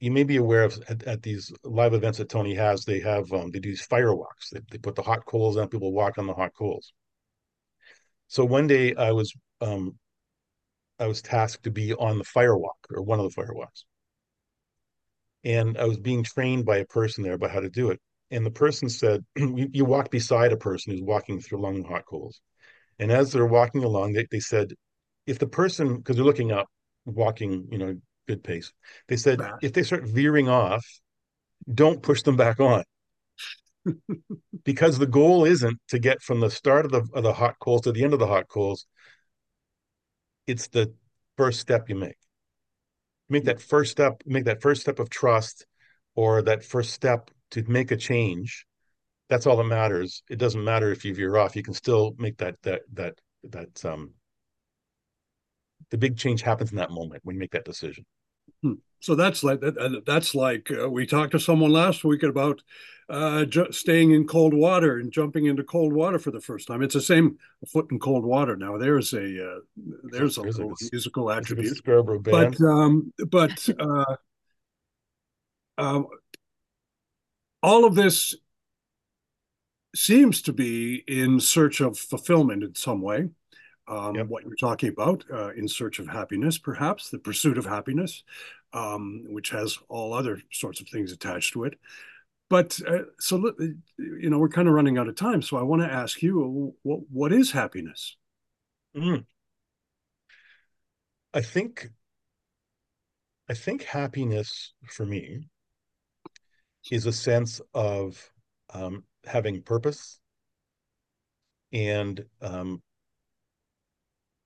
you 0.00 0.10
may 0.10 0.24
be 0.24 0.36
aware 0.36 0.64
of 0.64 0.80
at, 0.88 1.02
at 1.04 1.22
these 1.22 1.52
live 1.64 1.94
events 1.94 2.18
that 2.18 2.28
Tony 2.28 2.54
has, 2.54 2.84
they 2.84 3.00
have 3.00 3.32
um, 3.32 3.50
they 3.50 3.58
do 3.58 3.70
these 3.70 3.84
fire 3.84 4.14
walks. 4.14 4.50
They, 4.50 4.60
they 4.70 4.78
put 4.78 4.94
the 4.94 5.02
hot 5.02 5.26
coals 5.26 5.56
on, 5.56 5.68
people 5.68 5.92
walk 5.92 6.18
on 6.18 6.26
the 6.26 6.34
hot 6.34 6.52
coals. 6.56 6.92
So 8.28 8.44
one 8.44 8.66
day 8.66 8.94
I 8.94 9.12
was 9.12 9.32
um, 9.60 9.98
I 10.98 11.06
was 11.06 11.22
tasked 11.22 11.64
to 11.64 11.70
be 11.70 11.94
on 11.94 12.18
the 12.18 12.24
fire 12.24 12.56
walk 12.56 12.78
or 12.90 13.02
one 13.02 13.18
of 13.18 13.24
the 13.24 13.30
fire 13.30 13.54
walks 13.54 13.84
and 15.44 15.78
I 15.78 15.84
was 15.84 15.98
being 15.98 16.22
trained 16.22 16.64
by 16.64 16.78
a 16.78 16.84
person 16.84 17.24
there 17.24 17.34
about 17.34 17.50
how 17.50 17.60
to 17.60 17.70
do 17.70 17.90
it. 17.90 18.00
And 18.30 18.44
the 18.44 18.50
person 18.50 18.88
said, 18.88 19.24
you, 19.36 19.68
you 19.72 19.84
walk 19.84 20.10
beside 20.10 20.52
a 20.52 20.56
person 20.56 20.92
who's 20.92 21.02
walking 21.02 21.40
through 21.40 21.60
long 21.60 21.84
hot 21.84 22.04
coals. 22.06 22.40
And 22.98 23.12
as 23.12 23.32
they're 23.32 23.46
walking 23.46 23.84
along, 23.84 24.12
they, 24.12 24.26
they 24.30 24.40
said, 24.40 24.72
if 25.26 25.38
the 25.38 25.46
person, 25.46 25.96
because 25.96 26.16
they're 26.16 26.24
looking 26.24 26.52
up, 26.52 26.66
walking, 27.04 27.68
you 27.70 27.78
know, 27.78 27.96
good 28.26 28.42
pace, 28.42 28.72
they 29.08 29.16
said, 29.16 29.40
if 29.62 29.72
they 29.72 29.82
start 29.82 30.04
veering 30.04 30.48
off, 30.48 30.84
don't 31.72 32.02
push 32.02 32.22
them 32.22 32.36
back 32.36 32.60
on. 32.60 32.82
because 34.64 34.98
the 34.98 35.06
goal 35.06 35.44
isn't 35.44 35.78
to 35.88 35.98
get 35.98 36.20
from 36.22 36.40
the 36.40 36.50
start 36.50 36.84
of 36.84 36.90
the, 36.90 37.06
of 37.14 37.22
the 37.22 37.32
hot 37.32 37.56
coals 37.60 37.82
to 37.82 37.92
the 37.92 38.04
end 38.04 38.12
of 38.12 38.18
the 38.18 38.26
hot 38.26 38.48
coals. 38.48 38.86
It's 40.46 40.68
the 40.68 40.92
first 41.36 41.60
step 41.60 41.88
you 41.88 41.94
make 41.94 42.16
make 43.28 43.44
that 43.44 43.58
mm. 43.58 43.62
first 43.62 43.92
step, 43.92 44.22
make 44.26 44.44
that 44.44 44.62
first 44.62 44.80
step 44.80 44.98
of 44.98 45.10
trust 45.10 45.66
or 46.14 46.42
that 46.42 46.64
first 46.64 46.92
step 46.92 47.30
to 47.52 47.62
make 47.64 47.90
a 47.90 47.96
change. 47.96 48.66
That's 49.28 49.46
all 49.46 49.56
that 49.56 49.64
matters. 49.64 50.22
It 50.30 50.38
doesn't 50.38 50.62
matter 50.62 50.90
if 50.90 51.04
you 51.04 51.14
veer 51.14 51.36
off. 51.36 51.56
You 51.56 51.62
can 51.62 51.74
still 51.74 52.14
make 52.18 52.38
that 52.38 52.56
that 52.62 52.82
that 52.94 53.14
that 53.44 53.84
um 53.84 54.14
the 55.90 55.98
big 55.98 56.16
change 56.16 56.42
happens 56.42 56.70
in 56.70 56.76
that 56.76 56.90
moment 56.90 57.24
when 57.24 57.36
you 57.36 57.40
make 57.40 57.52
that 57.52 57.64
decision. 57.64 58.04
Hmm. 58.62 58.74
So 59.00 59.14
that's 59.14 59.44
like 59.44 59.60
that's 60.06 60.34
like 60.34 60.70
uh, 60.70 60.90
we 60.90 61.06
talked 61.06 61.32
to 61.32 61.40
someone 61.40 61.70
last 61.70 62.04
week 62.04 62.22
about 62.24 62.62
uh, 63.08 63.44
ju- 63.44 63.70
staying 63.70 64.10
in 64.10 64.26
cold 64.26 64.52
water 64.52 64.98
and 64.98 65.12
jumping 65.12 65.46
into 65.46 65.62
cold 65.62 65.92
water 65.92 66.18
for 66.18 66.30
the 66.30 66.40
first 66.40 66.66
time. 66.66 66.82
It's 66.82 66.94
the 66.94 67.00
same 67.00 67.38
foot 67.68 67.90
in 67.90 68.00
cold 68.00 68.24
water. 68.24 68.56
Now 68.56 68.76
there's 68.76 69.12
a 69.12 69.52
uh, 69.52 69.58
there's 70.04 70.36
a, 70.38 70.42
there's 70.42 70.58
a 70.58 70.68
musical 70.92 71.30
attribute, 71.30 71.78
but 71.84 72.60
um, 72.60 73.12
but 73.28 73.68
uh, 73.78 74.16
um, 75.78 76.06
all 77.62 77.84
of 77.84 77.94
this 77.94 78.34
seems 79.94 80.42
to 80.42 80.52
be 80.52 81.02
in 81.08 81.40
search 81.40 81.80
of 81.80 81.98
fulfillment 81.98 82.62
in 82.62 82.74
some 82.74 83.00
way 83.00 83.28
um, 83.88 84.14
yep. 84.14 84.26
what 84.26 84.44
you're 84.44 84.54
talking 84.54 84.90
about, 84.90 85.24
uh, 85.32 85.50
in 85.50 85.66
search 85.66 85.98
of 85.98 86.06
happiness, 86.06 86.58
perhaps 86.58 87.08
the 87.08 87.18
pursuit 87.18 87.56
of 87.56 87.64
happiness, 87.64 88.22
um, 88.72 89.24
which 89.28 89.50
has 89.50 89.78
all 89.88 90.12
other 90.12 90.42
sorts 90.52 90.80
of 90.80 90.88
things 90.88 91.10
attached 91.10 91.54
to 91.54 91.64
it. 91.64 91.74
But 92.50 92.78
uh, 92.86 93.04
so 93.18 93.52
you 93.98 94.30
know, 94.30 94.38
we're 94.38 94.48
kind 94.48 94.68
of 94.68 94.74
running 94.74 94.98
out 94.98 95.08
of 95.08 95.16
time. 95.16 95.42
So 95.42 95.56
I 95.56 95.62
want 95.62 95.82
to 95.82 95.92
ask 95.92 96.22
you, 96.22 96.74
what 96.82 97.00
what 97.10 97.32
is 97.32 97.50
happiness? 97.50 98.16
Mm. 98.96 99.24
I 101.34 101.42
think, 101.42 101.88
I 103.50 103.54
think 103.54 103.82
happiness 103.82 104.72
for 104.88 105.04
me 105.04 105.48
is 106.90 107.06
a 107.06 107.12
sense 107.12 107.60
of 107.74 108.32
um, 108.72 109.04
having 109.24 109.62
purpose 109.62 110.20
and 111.72 112.24
um, 112.40 112.82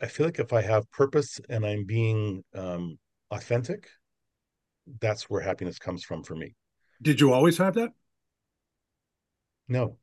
I 0.01 0.07
feel 0.07 0.27
like 0.27 0.41
if 0.41 0.53
I 0.53 0.63
have 0.63 0.91
purpose 0.91 1.41
and 1.49 1.65
I'm 1.65 1.85
being 1.85 2.45
um, 2.55 2.99
authentic, 3.31 3.89
that's 5.01 5.31
where 5.31 5.41
happiness 5.41 5.79
comes 5.79 6.03
from 6.03 6.25
for 6.25 6.35
me. 6.35 6.55
Did 7.01 7.21
you 7.21 7.33
always 7.33 7.59
have 7.59 7.75
that? 7.75 7.93
No, 9.69 9.99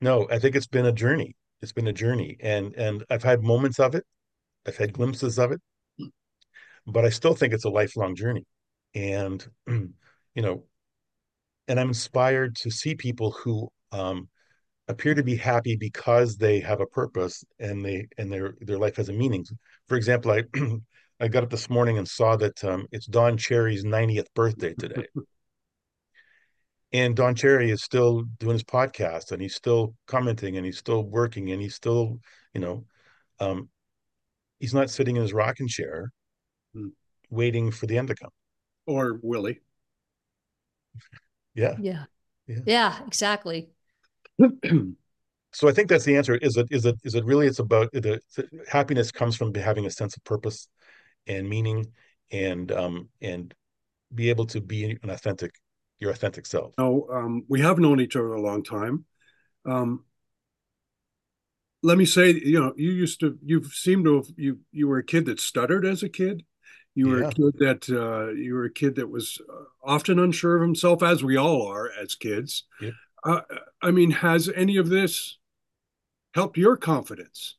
no. 0.00 0.28
I 0.30 0.38
think 0.38 0.54
it's 0.54 0.66
been 0.68 0.86
a 0.86 0.92
journey. 0.92 1.36
It's 1.60 1.72
been 1.72 1.88
a 1.88 1.92
journey, 1.92 2.36
and 2.40 2.74
and 2.76 3.04
I've 3.10 3.22
had 3.22 3.42
moments 3.42 3.78
of 3.78 3.94
it. 3.94 4.04
I've 4.66 4.76
had 4.76 4.92
glimpses 4.92 5.38
of 5.38 5.52
it, 5.52 5.60
but 6.86 7.04
I 7.04 7.10
still 7.10 7.34
think 7.34 7.52
it's 7.52 7.64
a 7.64 7.70
lifelong 7.70 8.14
journey. 8.14 8.46
And 8.94 9.44
you 9.66 9.92
know, 10.36 10.64
and 11.68 11.78
I'm 11.78 11.88
inspired 11.88 12.56
to 12.56 12.70
see 12.70 12.94
people 12.94 13.30
who 13.30 13.70
um, 13.92 14.28
appear 14.88 15.14
to 15.14 15.22
be 15.22 15.36
happy 15.36 15.76
because 15.76 16.36
they 16.36 16.60
have 16.60 16.80
a 16.80 16.86
purpose 16.86 17.44
and 17.58 17.84
they 17.84 18.08
and 18.18 18.32
their 18.32 18.54
their 18.60 18.78
life 18.78 18.96
has 18.96 19.08
a 19.08 19.12
meaning. 19.12 19.44
For 19.88 19.96
example, 19.96 20.32
I 20.32 20.44
I 21.20 21.28
got 21.28 21.44
up 21.44 21.50
this 21.50 21.70
morning 21.70 21.98
and 21.98 22.08
saw 22.08 22.36
that 22.36 22.64
um, 22.64 22.86
it's 22.90 23.06
Don 23.06 23.36
Cherry's 23.36 23.84
90th 23.84 24.26
birthday 24.34 24.74
today. 24.74 25.06
and 26.92 27.14
Don 27.14 27.36
Cherry 27.36 27.70
is 27.70 27.82
still 27.82 28.22
doing 28.38 28.54
his 28.54 28.64
podcast 28.64 29.30
and 29.30 29.40
he's 29.40 29.54
still 29.54 29.94
commenting 30.06 30.56
and 30.56 30.66
he's 30.66 30.78
still 30.78 31.04
working 31.04 31.52
and 31.52 31.62
he's 31.62 31.76
still, 31.76 32.18
you 32.54 32.60
know, 32.60 32.84
um, 33.38 33.68
he's 34.58 34.74
not 34.74 34.90
sitting 34.90 35.14
in 35.14 35.22
his 35.22 35.32
rocking 35.32 35.68
chair 35.68 36.12
hmm. 36.74 36.88
waiting 37.30 37.70
for 37.70 37.86
the 37.86 37.98
end 37.98 38.08
to 38.08 38.16
come. 38.16 38.30
Or 38.86 39.20
Willie. 39.22 39.60
Yeah. 41.54 41.74
Yeah. 41.80 42.04
Yeah, 42.46 42.60
yeah 42.66 42.98
exactly. 43.06 43.70
so 45.52 45.68
I 45.68 45.72
think 45.72 45.88
that's 45.88 46.04
the 46.04 46.16
answer. 46.16 46.34
Is 46.36 46.56
it 46.56 46.68
is 46.70 46.84
it 46.84 46.96
is 47.04 47.14
it 47.14 47.24
really? 47.24 47.46
It's 47.46 47.58
about 47.58 47.92
the, 47.92 48.20
the 48.36 48.48
happiness 48.68 49.12
comes 49.12 49.36
from 49.36 49.54
having 49.54 49.86
a 49.86 49.90
sense 49.90 50.16
of 50.16 50.24
purpose 50.24 50.68
and 51.26 51.48
meaning, 51.48 51.86
and 52.30 52.72
um 52.72 53.08
and 53.20 53.54
be 54.14 54.30
able 54.30 54.46
to 54.46 54.60
be 54.60 54.98
an 55.02 55.10
authentic 55.10 55.52
your 56.02 56.10
authentic 56.10 56.46
self. 56.46 56.74
No, 56.78 57.08
um, 57.12 57.44
we 57.48 57.60
have 57.60 57.78
known 57.78 58.00
each 58.00 58.16
other 58.16 58.32
a 58.32 58.40
long 58.40 58.64
time. 58.64 59.04
Um, 59.64 60.04
let 61.82 61.96
me 61.98 62.04
say, 62.04 62.32
you 62.32 62.60
know, 62.60 62.72
you 62.76 62.90
used 62.90 63.20
to, 63.20 63.38
you 63.44 63.64
seem 63.64 64.04
to 64.04 64.16
have, 64.16 64.26
you, 64.36 64.60
you 64.70 64.88
were 64.88 64.98
a 64.98 65.04
kid 65.04 65.26
that 65.26 65.40
stuttered 65.40 65.84
as 65.84 66.02
a 66.02 66.08
kid. 66.08 66.44
You 66.94 67.08
were 67.08 67.22
yeah. 67.22 67.28
a 67.28 67.32
kid 67.32 67.54
that, 67.58 67.88
uh, 67.90 68.32
you 68.32 68.54
were 68.54 68.64
a 68.64 68.72
kid 68.72 68.96
that 68.96 69.08
was 69.08 69.40
uh, 69.48 69.64
often 69.82 70.18
unsure 70.18 70.56
of 70.56 70.62
himself, 70.62 71.02
as 71.02 71.24
we 71.24 71.36
all 71.36 71.66
are 71.66 71.90
as 71.90 72.14
kids. 72.14 72.64
Yep. 72.80 72.92
Uh, 73.24 73.40
I 73.80 73.90
mean, 73.90 74.10
has 74.10 74.50
any 74.54 74.76
of 74.76 74.88
this 74.88 75.38
helped 76.34 76.58
your 76.58 76.76
confidence? 76.76 77.56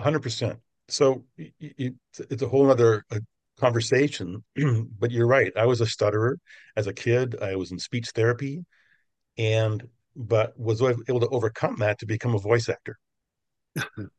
100%. 0.00 0.58
So 0.88 1.24
it's 1.36 2.42
a 2.42 2.48
whole 2.48 2.70
other 2.70 3.04
uh, 3.10 3.18
conversation, 3.58 4.44
but 4.98 5.10
you're 5.10 5.26
right. 5.26 5.52
I 5.56 5.66
was 5.66 5.80
a 5.80 5.86
stutterer 5.86 6.38
as 6.76 6.86
a 6.86 6.94
kid. 6.94 7.36
I 7.42 7.56
was 7.56 7.72
in 7.72 7.78
speech 7.78 8.10
therapy 8.14 8.64
and, 9.36 9.86
but 10.14 10.58
was 10.58 10.80
able 10.80 11.20
to 11.20 11.28
overcome 11.28 11.76
that 11.80 11.98
to 11.98 12.06
become 12.06 12.34
a 12.34 12.38
voice 12.38 12.68
actor. 12.68 12.98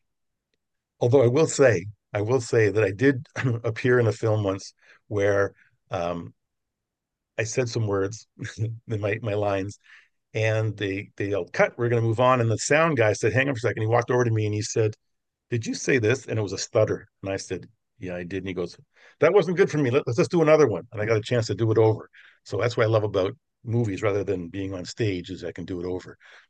Although 1.00 1.24
I 1.24 1.28
will 1.28 1.48
say, 1.48 1.86
I 2.17 2.21
will 2.21 2.41
say 2.41 2.69
that 2.69 2.84
I 2.84 2.89
did 2.89 3.27
appear 3.63 3.99
in 3.99 4.08
a 4.08 4.12
film 4.12 4.43
once 4.43 4.73
where 5.08 5.53
um, 5.91 6.34
I 7.38 7.43
said 7.43 7.69
some 7.69 7.86
words 7.86 8.27
in 8.58 8.99
my 8.99 9.19
my 9.21 9.36
lines, 9.36 9.77
and 10.34 10.75
they 10.75 11.12
they 11.15 11.30
yelled 11.30 11.53
cut. 11.53 11.77
We're 11.77 11.89
going 11.89 12.01
to 12.01 12.08
move 12.08 12.19
on. 12.19 12.41
And 12.41 12.49
the 12.49 12.58
sound 12.58 12.97
guy 12.97 13.13
said, 13.13 13.34
"Hang 13.34 13.49
on 13.49 13.53
for 13.53 13.60
a 13.60 13.62
second. 13.62 13.84
He 13.84 13.88
walked 13.88 14.10
over 14.10 14.23
to 14.23 14.32
me 14.32 14.45
and 14.45 14.56
he 14.56 14.63
said, 14.63 14.95
Did 15.51 15.67
you 15.67 15.75
say 15.75 15.99
this? 15.99 16.25
And 16.25 16.39
it 16.39 16.41
was 16.41 16.53
a 16.53 16.58
stutter. 16.58 17.08
And 17.21 17.32
I 17.32 17.38
said, 17.38 17.67
Yeah, 17.99 18.15
I 18.15 18.23
did. 18.23 18.39
And 18.39 18.47
he 18.47 18.56
goes, 18.56 18.75
That 19.19 19.34
wasn't 19.34 19.58
good 19.58 19.69
for 19.69 19.77
me. 19.77 19.91
Let, 19.91 20.08
us 20.08 20.17
just 20.17 20.32
do 20.32 20.41
another 20.41 20.67
one. 20.67 20.88
And 20.91 20.99
I 20.99 21.06
got 21.06 21.17
a 21.17 21.21
chance 21.21 21.45
to 21.47 21.56
do 21.56 21.71
it 21.71 21.77
over. 21.77 22.10
So 22.45 22.58
that's 22.58 22.77
what 22.77 22.86
I 22.86 22.89
love 22.89 23.03
about 23.03 23.38
movies 23.63 24.01
rather 24.01 24.23
than 24.23 24.47
being 24.47 24.73
on 24.73 24.86
stage 24.86 25.30
is 25.30 25.43
I 25.43 25.51
can 25.51 25.65
do 25.65 25.80
it 25.80 25.86
over. 25.86 26.17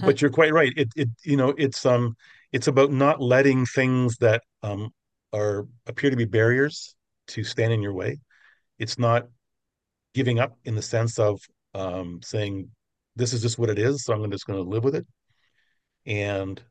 but 0.00 0.22
you're 0.22 0.30
quite 0.30 0.54
right. 0.54 0.72
It 0.76 0.88
it 0.96 1.10
you 1.24 1.36
know, 1.36 1.50
it's 1.58 1.84
um 1.84 2.16
it's 2.52 2.68
about 2.68 2.92
not 2.92 3.20
letting 3.20 3.66
things 3.66 4.16
that 4.18 4.42
um 4.62 4.90
are 5.32 5.66
appear 5.86 6.10
to 6.10 6.16
be 6.16 6.24
barriers 6.26 6.94
to 7.28 7.44
stand 7.44 7.72
in 7.72 7.82
your 7.82 7.94
way. 7.94 8.18
It's 8.78 8.98
not 8.98 9.26
giving 10.14 10.38
up 10.38 10.58
in 10.64 10.74
the 10.74 10.82
sense 10.82 11.18
of 11.18 11.40
um 11.74 12.20
saying 12.22 12.68
this 13.16 13.32
is 13.32 13.42
just 13.42 13.58
what 13.58 13.70
it 13.70 13.78
is, 13.78 14.04
so 14.04 14.12
I'm 14.14 14.30
just 14.30 14.46
going 14.46 14.62
to 14.62 14.68
live 14.68 14.84
with 14.84 14.94
it. 14.94 15.06
And 16.06 16.62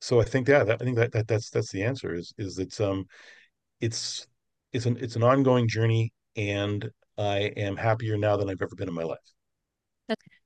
so 0.00 0.20
I 0.20 0.24
think 0.24 0.48
yeah, 0.48 0.64
that, 0.64 0.80
I 0.80 0.84
think 0.84 0.96
that, 0.96 1.12
that 1.12 1.28
that's 1.28 1.50
that's 1.50 1.72
the 1.72 1.82
answer 1.82 2.14
is 2.14 2.32
is 2.38 2.58
it's 2.58 2.80
um 2.80 3.06
it's 3.80 4.26
it's 4.72 4.86
an 4.86 4.96
it's 5.00 5.16
an 5.16 5.22
ongoing 5.22 5.68
journey 5.68 6.12
and 6.36 6.88
I 7.16 7.52
am 7.56 7.76
happier 7.76 8.16
now 8.16 8.36
than 8.36 8.48
I've 8.48 8.62
ever 8.62 8.76
been 8.76 8.88
in 8.88 8.94
my 8.94 9.02
life. 9.02 9.18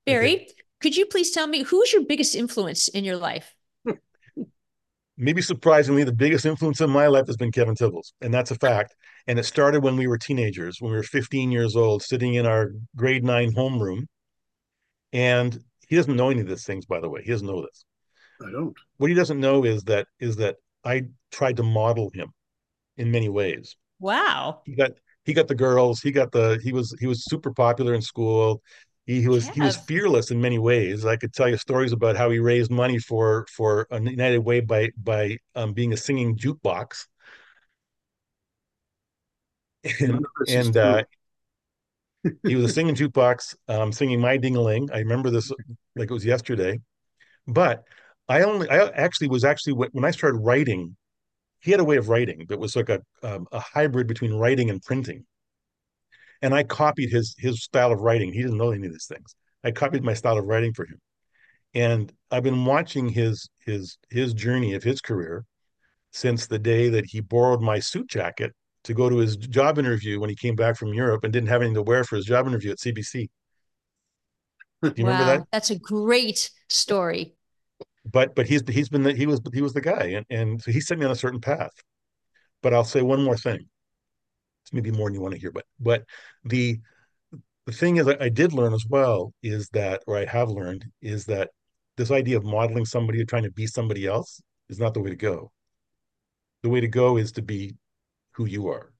Barry, 0.05 0.35
okay. 0.35 0.62
Could 0.83 0.97
you 0.97 1.05
please 1.05 1.31
tell 1.31 1.47
me 1.47 1.63
who's 1.63 1.93
your 1.93 2.05
biggest 2.05 2.35
influence 2.35 2.89
in 2.89 3.05
your 3.05 3.15
life? 3.15 3.55
Maybe 5.17 5.41
surprisingly, 5.41 6.03
the 6.03 6.11
biggest 6.11 6.45
influence 6.45 6.81
in 6.81 6.89
my 6.89 7.07
life 7.07 7.27
has 7.27 7.37
been 7.37 7.51
Kevin 7.51 7.75
Tibbles, 7.75 8.11
and 8.19 8.33
that's 8.33 8.51
a 8.51 8.55
fact. 8.55 8.93
And 9.27 9.39
it 9.39 9.43
started 9.43 9.81
when 9.81 9.95
we 9.95 10.07
were 10.07 10.17
teenagers, 10.17 10.77
when 10.79 10.91
we 10.91 10.97
were 10.97 11.03
15 11.03 11.51
years 11.51 11.77
old, 11.77 12.01
sitting 12.01 12.33
in 12.33 12.45
our 12.45 12.71
grade 12.97 13.23
nine 13.23 13.53
homeroom. 13.53 14.07
And 15.13 15.57
he 15.87 15.95
doesn't 15.95 16.15
know 16.15 16.31
any 16.31 16.41
of 16.41 16.47
these 16.47 16.65
things, 16.65 16.85
by 16.85 16.99
the 16.99 17.09
way. 17.09 17.21
He 17.23 17.31
doesn't 17.31 17.47
know 17.47 17.61
this. 17.61 17.85
I 18.41 18.51
don't. 18.51 18.75
What 18.97 19.09
he 19.09 19.15
doesn't 19.15 19.39
know 19.39 19.63
is 19.63 19.83
that 19.83 20.07
is 20.19 20.35
that 20.37 20.57
I 20.83 21.03
tried 21.31 21.57
to 21.57 21.63
model 21.63 22.09
him 22.13 22.33
in 22.97 23.09
many 23.09 23.29
ways. 23.29 23.77
Wow. 23.99 24.63
He 24.65 24.75
got 24.75 24.91
he 25.23 25.33
got 25.33 25.47
the 25.47 25.55
girls. 25.55 26.01
He 26.01 26.11
got 26.11 26.31
the 26.31 26.59
he 26.61 26.73
was 26.73 26.93
he 26.99 27.07
was 27.07 27.23
super 27.23 27.53
popular 27.53 27.93
in 27.93 28.01
school. 28.01 28.61
He, 29.05 29.21
he 29.21 29.27
was 29.27 29.49
Kev. 29.49 29.53
he 29.53 29.61
was 29.61 29.77
fearless 29.77 30.31
in 30.31 30.39
many 30.39 30.59
ways. 30.59 31.05
I 31.05 31.17
could 31.17 31.33
tell 31.33 31.49
you 31.49 31.57
stories 31.57 31.91
about 31.91 32.15
how 32.15 32.29
he 32.29 32.39
raised 32.39 32.71
money 32.71 32.99
for 32.99 33.45
for 33.51 33.85
a 33.91 34.01
United 34.01 34.39
Way 34.39 34.61
by 34.61 34.91
by 34.97 35.37
um, 35.55 35.73
being 35.73 35.93
a 35.93 35.97
singing 35.97 36.37
jukebox. 36.37 37.05
And, 39.99 40.25
and 40.47 40.77
uh, 40.77 41.03
he 42.47 42.55
was 42.55 42.65
a 42.65 42.73
singing 42.73 42.95
jukebox, 42.95 43.55
um, 43.67 43.91
singing 43.91 44.21
"My 44.21 44.37
Ding-a-Ling." 44.37 44.89
I 44.93 44.99
remember 44.99 45.29
this 45.29 45.51
like 45.95 46.09
it 46.09 46.13
was 46.13 46.25
yesterday. 46.25 46.79
But 47.45 47.83
I 48.29 48.43
only 48.43 48.69
I 48.69 48.87
actually 48.87 49.27
was 49.27 49.43
actually 49.43 49.73
when 49.73 50.05
I 50.05 50.11
started 50.11 50.37
writing 50.37 50.95
he 51.63 51.71
had 51.71 51.79
a 51.79 51.83
way 51.83 51.95
of 51.95 52.09
writing 52.09 52.45
that 52.49 52.59
was 52.59 52.75
like 52.75 52.89
a 52.89 53.01
um, 53.23 53.47
a 53.51 53.59
hybrid 53.59 54.05
between 54.05 54.33
writing 54.33 54.69
and 54.69 54.81
printing. 54.81 55.25
And 56.43 56.53
I 56.53 56.63
copied 56.63 57.11
his 57.11 57.35
his 57.39 57.63
style 57.63 57.91
of 57.91 58.01
writing. 58.01 58.33
He 58.33 58.43
didn't 58.43 58.57
know 58.57 58.71
any 58.71 58.87
of 58.87 58.93
these 58.93 59.07
things. 59.07 59.35
I 59.63 59.71
copied 59.71 60.03
my 60.03 60.13
style 60.13 60.37
of 60.37 60.45
writing 60.45 60.73
for 60.73 60.85
him. 60.85 60.99
And 61.73 62.13
I've 62.31 62.43
been 62.43 62.65
watching 62.65 63.09
his 63.09 63.49
his 63.65 63.97
his 64.11 64.33
journey 64.35 64.75
of 64.75 64.83
his 64.83 65.01
career 65.01 65.45
since 66.11 66.47
the 66.47 66.59
day 66.59 66.89
that 66.89 67.05
he 67.07 67.21
borrowed 67.21 67.61
my 67.61 67.79
suit 67.79 68.09
jacket 68.09 68.53
to 68.85 68.93
go 68.93 69.09
to 69.09 69.17
his 69.17 69.37
job 69.37 69.79
interview 69.79 70.19
when 70.19 70.29
he 70.29 70.35
came 70.37 70.55
back 70.55 70.77
from 70.77 70.93
Europe 70.93 71.23
and 71.23 71.33
didn't 71.33 71.49
have 71.49 71.61
anything 71.61 71.75
to 71.75 71.83
wear 71.83 72.03
for 72.03 72.17
his 72.17 72.25
job 72.25 72.47
interview 72.47 72.71
at 72.71 72.79
CBC. 72.79 73.29
Do 74.83 74.93
you 74.97 75.05
wow, 75.05 75.11
remember 75.11 75.25
that? 75.25 75.47
That's 75.51 75.71
a 75.71 75.79
great 75.79 76.51
story 76.69 77.35
but 78.05 78.35
but 78.35 78.47
he's 78.47 78.63
he's 78.69 78.89
been 78.89 79.03
the, 79.03 79.13
he 79.13 79.25
was 79.25 79.41
he 79.53 79.61
was 79.61 79.73
the 79.73 79.81
guy 79.81 80.03
and 80.15 80.25
and 80.29 80.61
so 80.61 80.71
he 80.71 80.81
set 80.81 80.97
me 80.97 81.05
on 81.05 81.11
a 81.11 81.15
certain 81.15 81.39
path 81.39 81.71
but 82.61 82.73
i'll 82.73 82.83
say 82.83 83.01
one 83.01 83.23
more 83.23 83.37
thing 83.37 83.67
it's 84.63 84.73
maybe 84.73 84.91
more 84.91 85.07
than 85.07 85.15
you 85.15 85.21
want 85.21 85.33
to 85.33 85.39
hear 85.39 85.51
but 85.51 85.65
but 85.79 86.03
the 86.45 86.79
the 87.65 87.71
thing 87.71 87.97
is 87.97 88.07
i 88.07 88.29
did 88.29 88.53
learn 88.53 88.73
as 88.73 88.85
well 88.87 89.33
is 89.43 89.69
that 89.69 90.01
or 90.07 90.17
i 90.17 90.25
have 90.25 90.49
learned 90.49 90.85
is 91.01 91.25
that 91.25 91.49
this 91.97 92.11
idea 92.11 92.37
of 92.37 92.43
modeling 92.43 92.85
somebody 92.85 93.21
or 93.21 93.25
trying 93.25 93.43
to 93.43 93.51
be 93.51 93.67
somebody 93.67 94.07
else 94.07 94.41
is 94.69 94.79
not 94.79 94.93
the 94.93 94.99
way 94.99 95.09
to 95.09 95.15
go. 95.15 95.51
The 96.63 96.69
way 96.69 96.81
to 96.81 96.87
go 96.87 97.17
is 97.17 97.31
to 97.33 97.41
be 97.41 97.75
who 98.31 98.45
you 98.45 98.67
are 98.69 98.91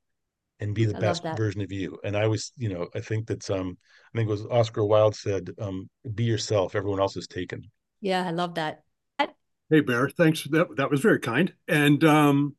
and 0.59 0.75
be 0.75 0.85
the 0.85 0.95
I 0.95 0.99
best 0.99 1.23
version 1.35 1.61
of 1.61 1.71
you. 1.71 1.97
And 2.03 2.15
i 2.15 2.27
was 2.27 2.51
you 2.57 2.69
know 2.69 2.87
i 2.93 2.99
think 2.99 3.27
that's 3.27 3.49
um 3.49 3.77
i 4.13 4.17
think 4.17 4.27
it 4.27 4.31
was 4.31 4.45
oscar 4.45 4.85
wilde 4.85 5.15
said 5.15 5.49
um 5.59 5.89
be 6.13 6.23
yourself 6.23 6.75
everyone 6.75 6.99
else 6.99 7.17
is 7.17 7.27
taken. 7.27 7.63
Yeah 8.01 8.27
i 8.27 8.31
love 8.31 8.55
that. 8.55 8.83
Hey, 9.69 9.79
Bear, 9.79 10.09
thanks. 10.09 10.43
That 10.43 10.75
that 10.75 10.91
was 10.91 10.99
very 10.99 11.19
kind, 11.19 11.51
and 11.67 12.03
um, 12.03 12.55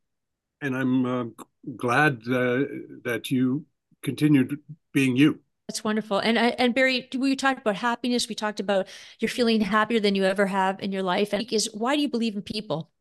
and 0.59 0.75
I'm 0.75 1.05
uh, 1.05 1.25
glad 1.75 2.21
uh, 2.27 2.63
that 3.03 3.31
you 3.31 3.65
continued 4.03 4.59
being 4.93 5.15
you. 5.15 5.39
That's 5.67 5.83
wonderful. 5.83 6.19
And 6.19 6.37
and 6.37 6.75
Barry, 6.75 7.09
we 7.17 7.35
talked 7.35 7.61
about 7.61 7.75
happiness. 7.75 8.29
We 8.29 8.35
talked 8.35 8.59
about 8.59 8.87
you're 9.19 9.29
feeling 9.29 9.61
happier 9.61 9.99
than 9.99 10.13
you 10.13 10.23
ever 10.23 10.45
have 10.45 10.79
in 10.79 10.91
your 10.91 11.03
life. 11.03 11.33
And 11.33 11.51
is 11.51 11.69
why 11.73 11.95
do 11.95 12.01
you 12.01 12.09
believe 12.09 12.35
in 12.35 12.43
people? 12.43 12.91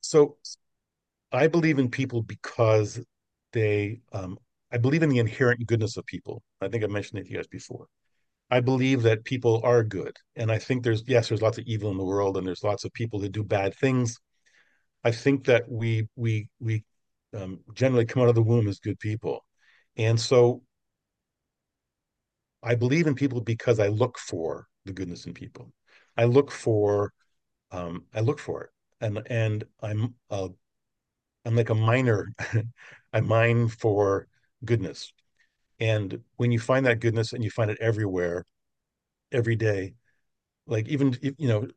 So, 0.00 0.36
I 1.30 1.46
believe 1.46 1.78
in 1.78 1.88
people 1.88 2.22
because 2.22 3.00
they. 3.52 4.00
Um, 4.12 4.38
I 4.72 4.76
believe 4.76 5.04
in 5.04 5.08
the 5.08 5.18
inherent 5.18 5.64
goodness 5.68 5.96
of 5.96 6.04
people. 6.04 6.42
I 6.60 6.66
think 6.66 6.82
I 6.82 6.88
mentioned 6.88 7.20
it 7.20 7.26
to 7.26 7.30
you 7.30 7.36
guys 7.36 7.46
before. 7.46 7.86
I 8.50 8.58
believe 8.58 9.02
that 9.02 9.24
people 9.24 9.60
are 9.62 9.84
good. 9.84 10.16
And 10.34 10.50
I 10.50 10.58
think 10.58 10.82
there's, 10.82 11.04
yes, 11.06 11.28
there's 11.28 11.42
lots 11.42 11.58
of 11.58 11.64
evil 11.64 11.92
in 11.92 11.96
the 11.96 12.04
world 12.04 12.36
and 12.36 12.46
there's 12.46 12.64
lots 12.64 12.84
of 12.84 12.92
people 12.92 13.20
that 13.20 13.30
do 13.30 13.44
bad 13.44 13.74
things. 13.76 14.18
I 15.04 15.10
think 15.12 15.44
that 15.44 15.70
we, 15.70 16.08
we, 16.16 16.48
we 16.60 16.84
um, 17.34 17.60
generally 17.74 18.06
come 18.06 18.22
out 18.22 18.28
of 18.28 18.34
the 18.34 18.42
womb 18.42 18.68
as 18.68 18.78
good 18.78 18.98
people. 18.98 19.44
And 19.96 20.18
so 20.20 20.62
I 22.62 22.74
believe 22.74 23.06
in 23.06 23.14
people 23.14 23.40
because 23.40 23.78
I 23.78 23.88
look 23.88 24.18
for 24.18 24.66
the 24.84 24.92
goodness 24.92 25.26
in 25.26 25.34
people. 25.34 25.72
I 26.16 26.24
look 26.24 26.50
for, 26.50 27.12
um, 27.70 28.04
I 28.14 28.20
look 28.20 28.38
for 28.38 28.64
it. 28.64 28.70
And, 29.00 29.22
and 29.26 29.64
I'm, 29.82 30.14
uh, 30.30 30.48
I'm 31.44 31.56
like 31.56 31.70
a 31.70 31.74
miner. 31.74 32.32
I 33.12 33.20
mine 33.20 33.68
for 33.68 34.28
goodness. 34.64 35.12
And 35.80 36.20
when 36.36 36.52
you 36.52 36.58
find 36.58 36.86
that 36.86 37.00
goodness 37.00 37.32
and 37.32 37.44
you 37.44 37.50
find 37.50 37.70
it 37.70 37.78
everywhere, 37.80 38.46
every 39.32 39.56
day, 39.56 39.94
like 40.66 40.88
even 40.88 41.16
you 41.22 41.48
know, 41.48 41.68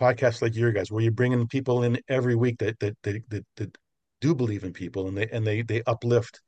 podcasts 0.00 0.42
like 0.42 0.56
your 0.56 0.72
guys, 0.72 0.90
where 0.90 1.02
you're 1.02 1.12
bringing 1.12 1.46
people 1.48 1.82
in 1.82 2.00
every 2.08 2.36
week 2.36 2.58
that 2.58 2.78
that 2.80 2.96
that 3.02 3.22
that, 3.30 3.46
that 3.56 3.78
do 4.20 4.34
believe 4.34 4.64
in 4.64 4.72
people 4.72 5.08
and 5.08 5.16
they 5.16 5.28
and 5.28 5.46
they 5.46 5.62
they 5.62 5.82
uplift 5.86 6.40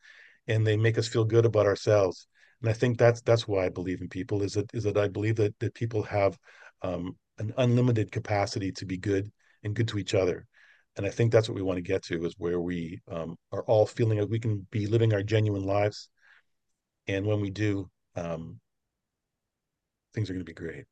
and 0.48 0.66
they 0.66 0.76
make 0.76 0.98
us 0.98 1.08
feel 1.08 1.24
good 1.24 1.46
about 1.46 1.66
ourselves. 1.66 2.26
And 2.60 2.70
I 2.70 2.72
think 2.72 2.98
that's 2.98 3.22
that's 3.22 3.48
why 3.48 3.66
I 3.66 3.68
believe 3.68 4.00
in 4.00 4.08
people 4.08 4.42
is 4.42 4.54
that 4.54 4.70
is 4.74 4.84
that 4.84 4.96
I 4.96 5.08
believe 5.08 5.36
that 5.36 5.58
that 5.60 5.74
people 5.74 6.02
have 6.04 6.38
um, 6.82 7.16
an 7.38 7.52
unlimited 7.58 8.12
capacity 8.12 8.72
to 8.72 8.86
be 8.86 8.98
good 8.98 9.30
and 9.62 9.74
good 9.74 9.88
to 9.88 9.98
each 9.98 10.14
other. 10.14 10.46
And 10.96 11.06
I 11.06 11.10
think 11.10 11.32
that's 11.32 11.48
what 11.48 11.56
we 11.56 11.62
want 11.62 11.78
to 11.78 11.82
get 11.82 12.02
to 12.04 12.24
is 12.26 12.34
where 12.36 12.60
we 12.60 13.00
um, 13.10 13.36
are 13.50 13.62
all 13.64 13.86
feeling 13.86 14.18
like 14.18 14.28
we 14.28 14.38
can 14.38 14.66
be 14.70 14.86
living 14.86 15.14
our 15.14 15.22
genuine 15.22 15.64
lives 15.64 16.10
and 17.08 17.26
when 17.26 17.40
we 17.40 17.50
do, 17.50 17.90
um, 18.16 18.60
things 20.14 20.30
are 20.30 20.34
going 20.34 20.44
to 20.44 20.50
be 20.50 20.54
great. 20.54 20.84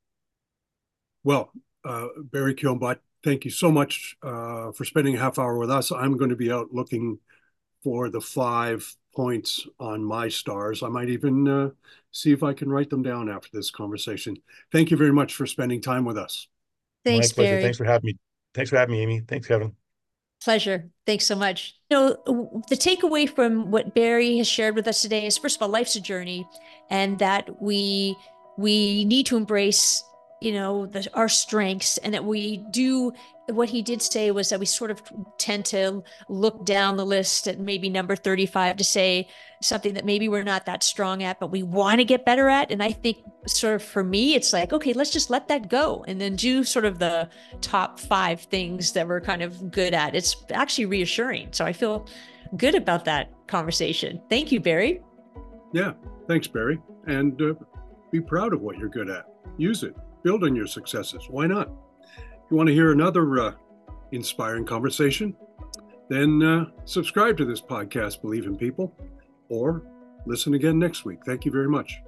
Well, 1.23 1.53
uh, 1.85 2.09
Barry 2.17 2.55
Koen 2.55 2.79
Butt, 2.79 3.01
thank 3.25 3.45
you 3.45 3.51
so 3.51 3.71
much 3.71 4.17
uh, 4.23 4.73
for 4.73 4.85
spending 4.85 5.17
a 5.17 5.19
half 5.19 5.39
hour 5.39 5.59
with 5.59 5.71
us. 5.71 5.91
I'm 5.91 6.17
going 6.17 6.31
to 6.31 6.37
be 6.37 6.51
out 6.51 6.69
looking 6.73 7.19
for 7.83 8.11
the 8.11 8.21
five 8.21 8.95
points 9.15 9.67
on 9.79 10.05
my 10.05 10.29
stars. 10.29 10.83
I 10.83 10.89
might 10.89 11.09
even 11.09 11.49
uh, 11.49 11.71
see 12.13 12.33
if 12.33 12.43
I 12.43 12.53
can 12.53 12.71
write 12.71 12.91
them 12.91 13.03
down 13.03 13.31
after 13.31 13.49
this 13.53 13.71
conversation. 13.71 14.37
Thank 14.73 14.91
you 14.91 14.97
very 14.97 15.13
much 15.13 15.35
for 15.35 15.47
spending 15.47 15.81
time 15.81 16.05
with 16.05 16.19
us. 16.19 16.49
Thanks, 17.05 17.31
My 17.31 17.35
pleasure. 17.35 17.51
Barry. 17.53 17.63
Thanks 17.63 17.79
for 17.79 17.85
having 17.85 18.07
me. 18.07 18.19
Thanks 18.55 18.71
for 18.71 18.77
having 18.77 18.93
me, 18.93 19.03
Amy. 19.03 19.23
Thanks, 19.27 19.47
Kevin. 19.47 19.75
Pleasure. 20.43 20.91
Thanks 21.07 21.27
so 21.27 21.37
much. 21.37 21.75
You 21.91 21.97
know, 21.97 22.63
the 22.69 22.77
takeaway 22.77 23.29
from 23.29 23.71
what 23.71 23.95
Barry 23.95 24.39
has 24.39 24.49
shared 24.49 24.75
with 24.75 24.89
us 24.89 25.03
today 25.03 25.27
is 25.27 25.37
first 25.37 25.57
of 25.57 25.63
all, 25.63 25.69
life's 25.69 25.97
a 25.97 26.01
journey 26.01 26.49
and 26.89 27.19
that 27.19 27.63
we 27.63 28.17
we 28.57 29.05
need 29.05 29.27
to 29.27 29.37
embrace 29.37 30.03
you 30.41 30.53
know 30.53 30.87
the, 30.87 31.09
our 31.15 31.29
strengths 31.29 31.99
and 31.99 32.15
that 32.15 32.25
we 32.25 32.59
do 32.71 33.13
what 33.49 33.69
he 33.69 33.83
did 33.83 34.01
say 34.01 34.31
was 34.31 34.49
that 34.49 34.61
we 34.61 34.67
sort 34.67 34.91
of 34.91 35.03
tend 35.39 35.65
to 35.65 36.03
look 36.29 36.65
down 36.65 36.97
the 36.97 37.05
list 37.05 37.49
at 37.49 37.59
maybe 37.59 37.89
number 37.89 38.15
35 38.15 38.77
to 38.77 38.85
say 38.85 39.29
something 39.61 39.95
that 39.95 40.05
maybe 40.05 40.29
we're 40.29 40.45
not 40.45 40.67
that 40.67 40.83
strong 40.83 41.23
at 41.23 41.39
but 41.41 41.51
we 41.51 41.63
want 41.63 41.99
to 41.99 42.05
get 42.05 42.25
better 42.25 42.49
at. 42.49 42.71
And 42.71 42.83
i 42.83 42.93
think 42.93 43.19
sort 43.47 43.75
of 43.75 43.83
for 43.83 44.03
me 44.05 44.35
it's 44.35 44.53
like 44.53 44.73
okay 44.73 44.93
let's 44.93 45.11
just 45.11 45.31
let 45.31 45.49
that 45.49 45.69
go 45.69 46.05
and 46.09 46.21
then 46.21 46.37
do 46.37 46.65
sort 46.65 46.85
of 46.85 46.99
the 46.99 47.29
top 47.61 47.99
five 47.99 48.41
things 48.43 48.93
that 48.93 49.07
we're 49.07 49.21
kind 49.21 49.43
of 49.43 49.71
good 49.71 49.95
at. 49.95 50.15
It's 50.15 50.37
actually 50.53 50.87
reassuring. 50.87 51.49
So 51.53 51.65
i 51.65 51.73
feel 51.73 52.07
good 52.57 52.75
about 52.75 53.05
that 53.05 53.31
conversation. 53.47 54.23
Thank 54.31 54.53
you 54.53 54.61
barry. 54.61 55.03
Yeah 55.73 55.93
thanks 56.29 56.47
barry. 56.47 56.79
And 57.07 57.41
uh, 57.43 57.55
be 58.13 58.21
proud 58.21 58.53
of 58.53 58.61
what 58.61 58.79
you're 58.79 58.89
good 58.89 59.11
at. 59.11 59.27
Use 59.57 59.83
it 59.83 59.95
build 60.23 60.45
on 60.45 60.55
your 60.55 60.67
successes. 60.67 61.27
Why 61.29 61.47
not? 61.47 61.71
If 62.17 62.51
you 62.51 62.57
want 62.57 62.69
to 62.69 62.75
hear 62.75 62.93
another 62.93 63.41
uh, 63.41 63.53
inspiring 64.13 64.65
conversation, 64.65 65.37
then 66.09 66.43
uh, 66.43 66.65
subscribe 66.85 67.37
to 67.39 67.45
this 67.45 67.61
podcast, 67.61 68.21
Believe 68.21 68.47
in 68.47 68.57
People, 68.57 68.95
or 69.49 69.85
listen 70.27 70.55
again 70.55 70.79
next 70.79 71.05
week. 71.05 71.21
Thank 71.25 71.45
you 71.45 71.53
very 71.53 71.69
much. 71.69 72.01